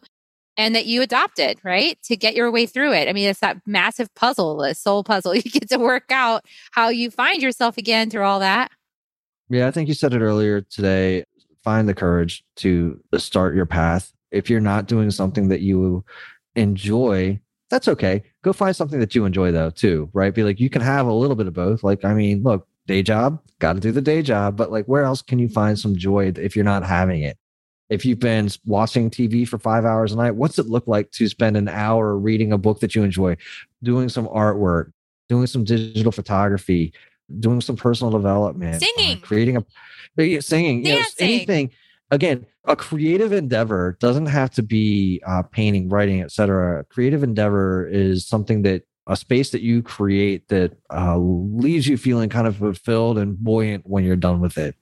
[0.56, 1.96] and that you adopted, right?
[2.04, 3.08] To get your way through it.
[3.08, 5.34] I mean, it's that massive puzzle, the soul puzzle.
[5.36, 8.70] You get to work out how you find yourself again through all that.
[9.48, 11.24] Yeah, I think you said it earlier today.
[11.62, 14.12] Find the courage to start your path.
[14.32, 16.04] If you're not doing something that you
[16.56, 17.40] enjoy,
[17.72, 18.22] that's okay.
[18.42, 20.34] Go find something that you enjoy though, too, right?
[20.34, 21.82] Be like, you can have a little bit of both.
[21.82, 25.04] Like, I mean, look, day job, got to do the day job, but like, where
[25.04, 27.38] else can you find some joy if you're not having it?
[27.88, 31.28] If you've been watching TV for five hours a night, what's it look like to
[31.28, 33.38] spend an hour reading a book that you enjoy,
[33.82, 34.92] doing some artwork,
[35.30, 36.92] doing some digital photography,
[37.40, 39.20] doing some personal development, uh, Singing.
[39.20, 39.64] creating a
[40.18, 41.34] yeah, singing, yes, Dancing.
[41.34, 41.70] anything.
[42.12, 46.80] Again, a creative endeavor doesn't have to be uh, painting, writing, etc.
[46.80, 51.96] A creative endeavor is something that a space that you create that uh, leaves you
[51.96, 54.76] feeling kind of fulfilled and buoyant when you're done with it.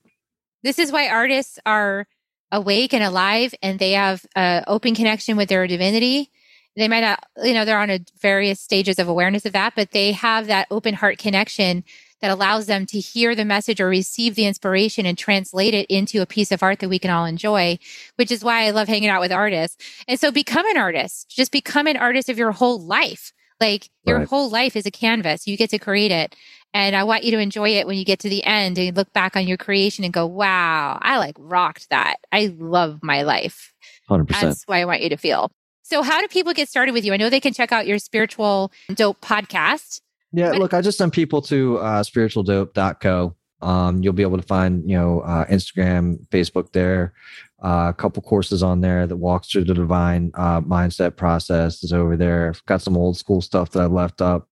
[0.61, 2.05] This is why artists are
[2.51, 6.29] awake and alive and they have an open connection with their divinity.
[6.75, 9.91] They might not, you know, they're on a various stages of awareness of that, but
[9.91, 11.83] they have that open heart connection
[12.21, 16.21] that allows them to hear the message or receive the inspiration and translate it into
[16.21, 17.79] a piece of art that we can all enjoy,
[18.15, 19.77] which is why I love hanging out with artists.
[20.07, 23.33] And so become an artist, just become an artist of your whole life.
[23.59, 24.27] Like your right.
[24.27, 25.45] whole life is a canvas.
[25.45, 26.35] You get to create it.
[26.73, 29.13] And I want you to enjoy it when you get to the end and look
[29.13, 32.15] back on your creation and go, wow, I like rocked that.
[32.31, 33.73] I love my life.
[34.09, 34.27] 100%.
[34.29, 35.51] That's why I want you to feel.
[35.83, 37.13] So, how do people get started with you?
[37.13, 39.99] I know they can check out your spiritual dope podcast.
[40.33, 43.35] Yeah, look, I just send people to uh, spiritualdope.co.
[43.61, 47.13] Um, you'll be able to find, you know, uh, Instagram, Facebook there.
[47.63, 51.93] Uh, a couple courses on there that walks through the divine uh, mindset process is
[51.93, 52.55] over there.
[52.65, 54.47] got some old school stuff that I've left up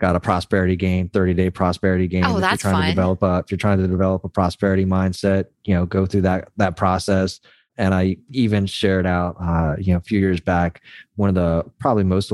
[0.00, 2.88] got a prosperity game 30 day prosperity game oh, if that's you're trying fun.
[2.88, 6.20] to develop a if you're trying to develop a prosperity mindset you know go through
[6.22, 7.40] that that process
[7.78, 10.82] and i even shared out uh you know a few years back
[11.14, 12.32] one of the probably most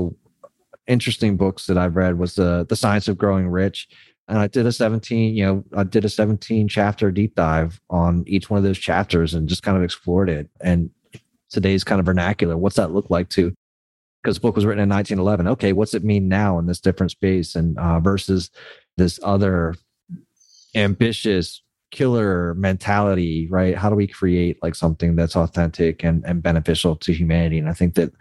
[0.86, 3.88] interesting books that i've read was the the science of growing rich
[4.28, 8.24] and i did a 17 you know i did a 17 chapter deep dive on
[8.26, 10.90] each one of those chapters and just kind of explored it and
[11.50, 13.52] today's kind of vernacular what's that look like to
[14.22, 15.48] because the book was written in 1911.
[15.48, 18.50] Okay, what's it mean now in this different space and uh, versus
[18.96, 19.74] this other
[20.74, 23.76] ambitious killer mentality, right?
[23.76, 27.58] How do we create like something that's authentic and, and beneficial to humanity?
[27.58, 28.12] And I think that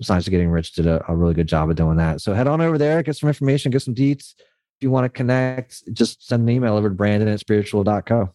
[0.00, 2.20] Science of Getting Rich did a, a really good job of doing that.
[2.20, 4.34] So head on over there, get some information, get some deets.
[4.78, 8.30] If you want to connect, just send an email over to Brandon at spiritual.co.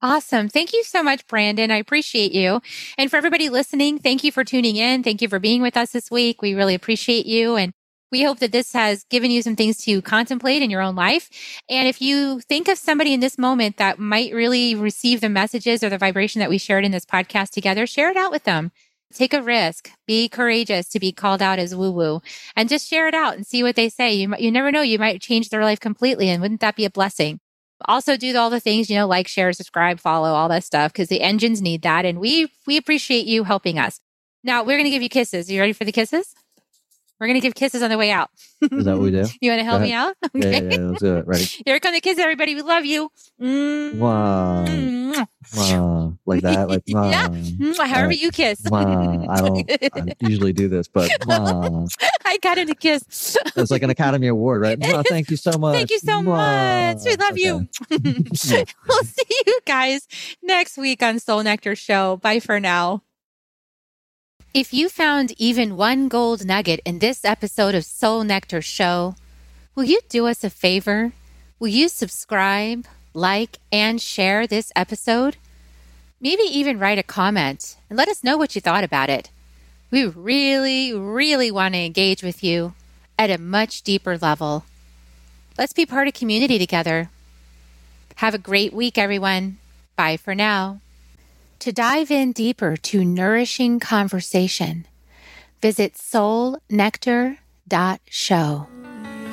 [0.00, 0.48] Awesome.
[0.48, 1.70] Thank you so much, Brandon.
[1.70, 2.60] I appreciate you.
[2.98, 5.02] And for everybody listening, thank you for tuning in.
[5.02, 6.42] Thank you for being with us this week.
[6.42, 7.56] We really appreciate you.
[7.56, 7.72] And
[8.14, 11.30] we hope that this has given you some things to contemplate in your own life.
[11.68, 15.82] And if you think of somebody in this moment that might really receive the messages
[15.82, 18.72] or the vibration that we shared in this podcast together, share it out with them.
[19.14, 19.90] Take a risk.
[20.06, 22.20] Be courageous to be called out as woo woo
[22.56, 24.12] and just share it out and see what they say.
[24.12, 24.82] You, you never know.
[24.82, 26.28] You might change their life completely.
[26.28, 27.38] And wouldn't that be a blessing?
[27.86, 31.08] Also do all the things, you know, like, share, subscribe, follow, all that stuff, because
[31.08, 32.04] the engines need that.
[32.04, 34.00] And we we appreciate you helping us.
[34.42, 35.48] Now we're gonna give you kisses.
[35.48, 36.34] Are you ready for the kisses?
[37.20, 38.30] We're gonna give kisses on the way out.
[38.60, 39.24] Is that what we do?
[39.40, 40.16] you want to help me out?
[40.34, 40.50] Okay.
[40.50, 41.26] Yeah, yeah, yeah, let's do it.
[41.26, 41.44] Ready?
[41.64, 42.54] Here come the kisses, everybody.
[42.54, 43.10] We love you.
[43.40, 43.98] Mm.
[43.98, 44.64] Wow.
[45.56, 46.18] wow.
[46.26, 46.68] Like that?
[46.68, 47.10] Like wow.
[47.10, 47.28] yeah.
[47.76, 48.18] However right.
[48.18, 48.62] you kiss.
[48.68, 49.26] Wow.
[49.30, 51.86] I don't I usually do this, but wow.
[52.24, 53.36] I got him to kiss.
[53.56, 54.78] it's like an Academy Award, right?
[54.78, 55.74] Wow, thank you so much.
[55.76, 56.98] Thank you so much.
[57.04, 57.42] We love okay.
[57.42, 57.68] you.
[58.88, 60.08] we'll see you guys
[60.42, 62.16] next week on Soul Nectar Show.
[62.16, 63.02] Bye for now.
[64.54, 69.16] If you found even one gold nugget in this episode of Soul Nectar Show,
[69.74, 71.10] will you do us a favor?
[71.58, 75.38] Will you subscribe, like, and share this episode?
[76.20, 79.28] Maybe even write a comment and let us know what you thought about it.
[79.90, 82.74] We really, really want to engage with you
[83.18, 84.66] at a much deeper level.
[85.58, 87.10] Let's be part of community together.
[88.18, 89.58] Have a great week, everyone.
[89.96, 90.78] Bye for now.
[91.64, 94.86] To dive in deeper to nourishing conversation,
[95.62, 98.66] visit soulnectar.show.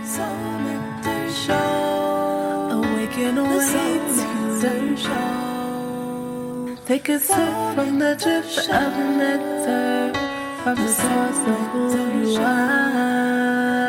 [0.06, 2.70] Soul Nectar Show.
[2.72, 6.78] Awaken Nectar Show.
[6.86, 10.14] Take a sip from the drip of nectar
[10.64, 13.81] from the source of who you are.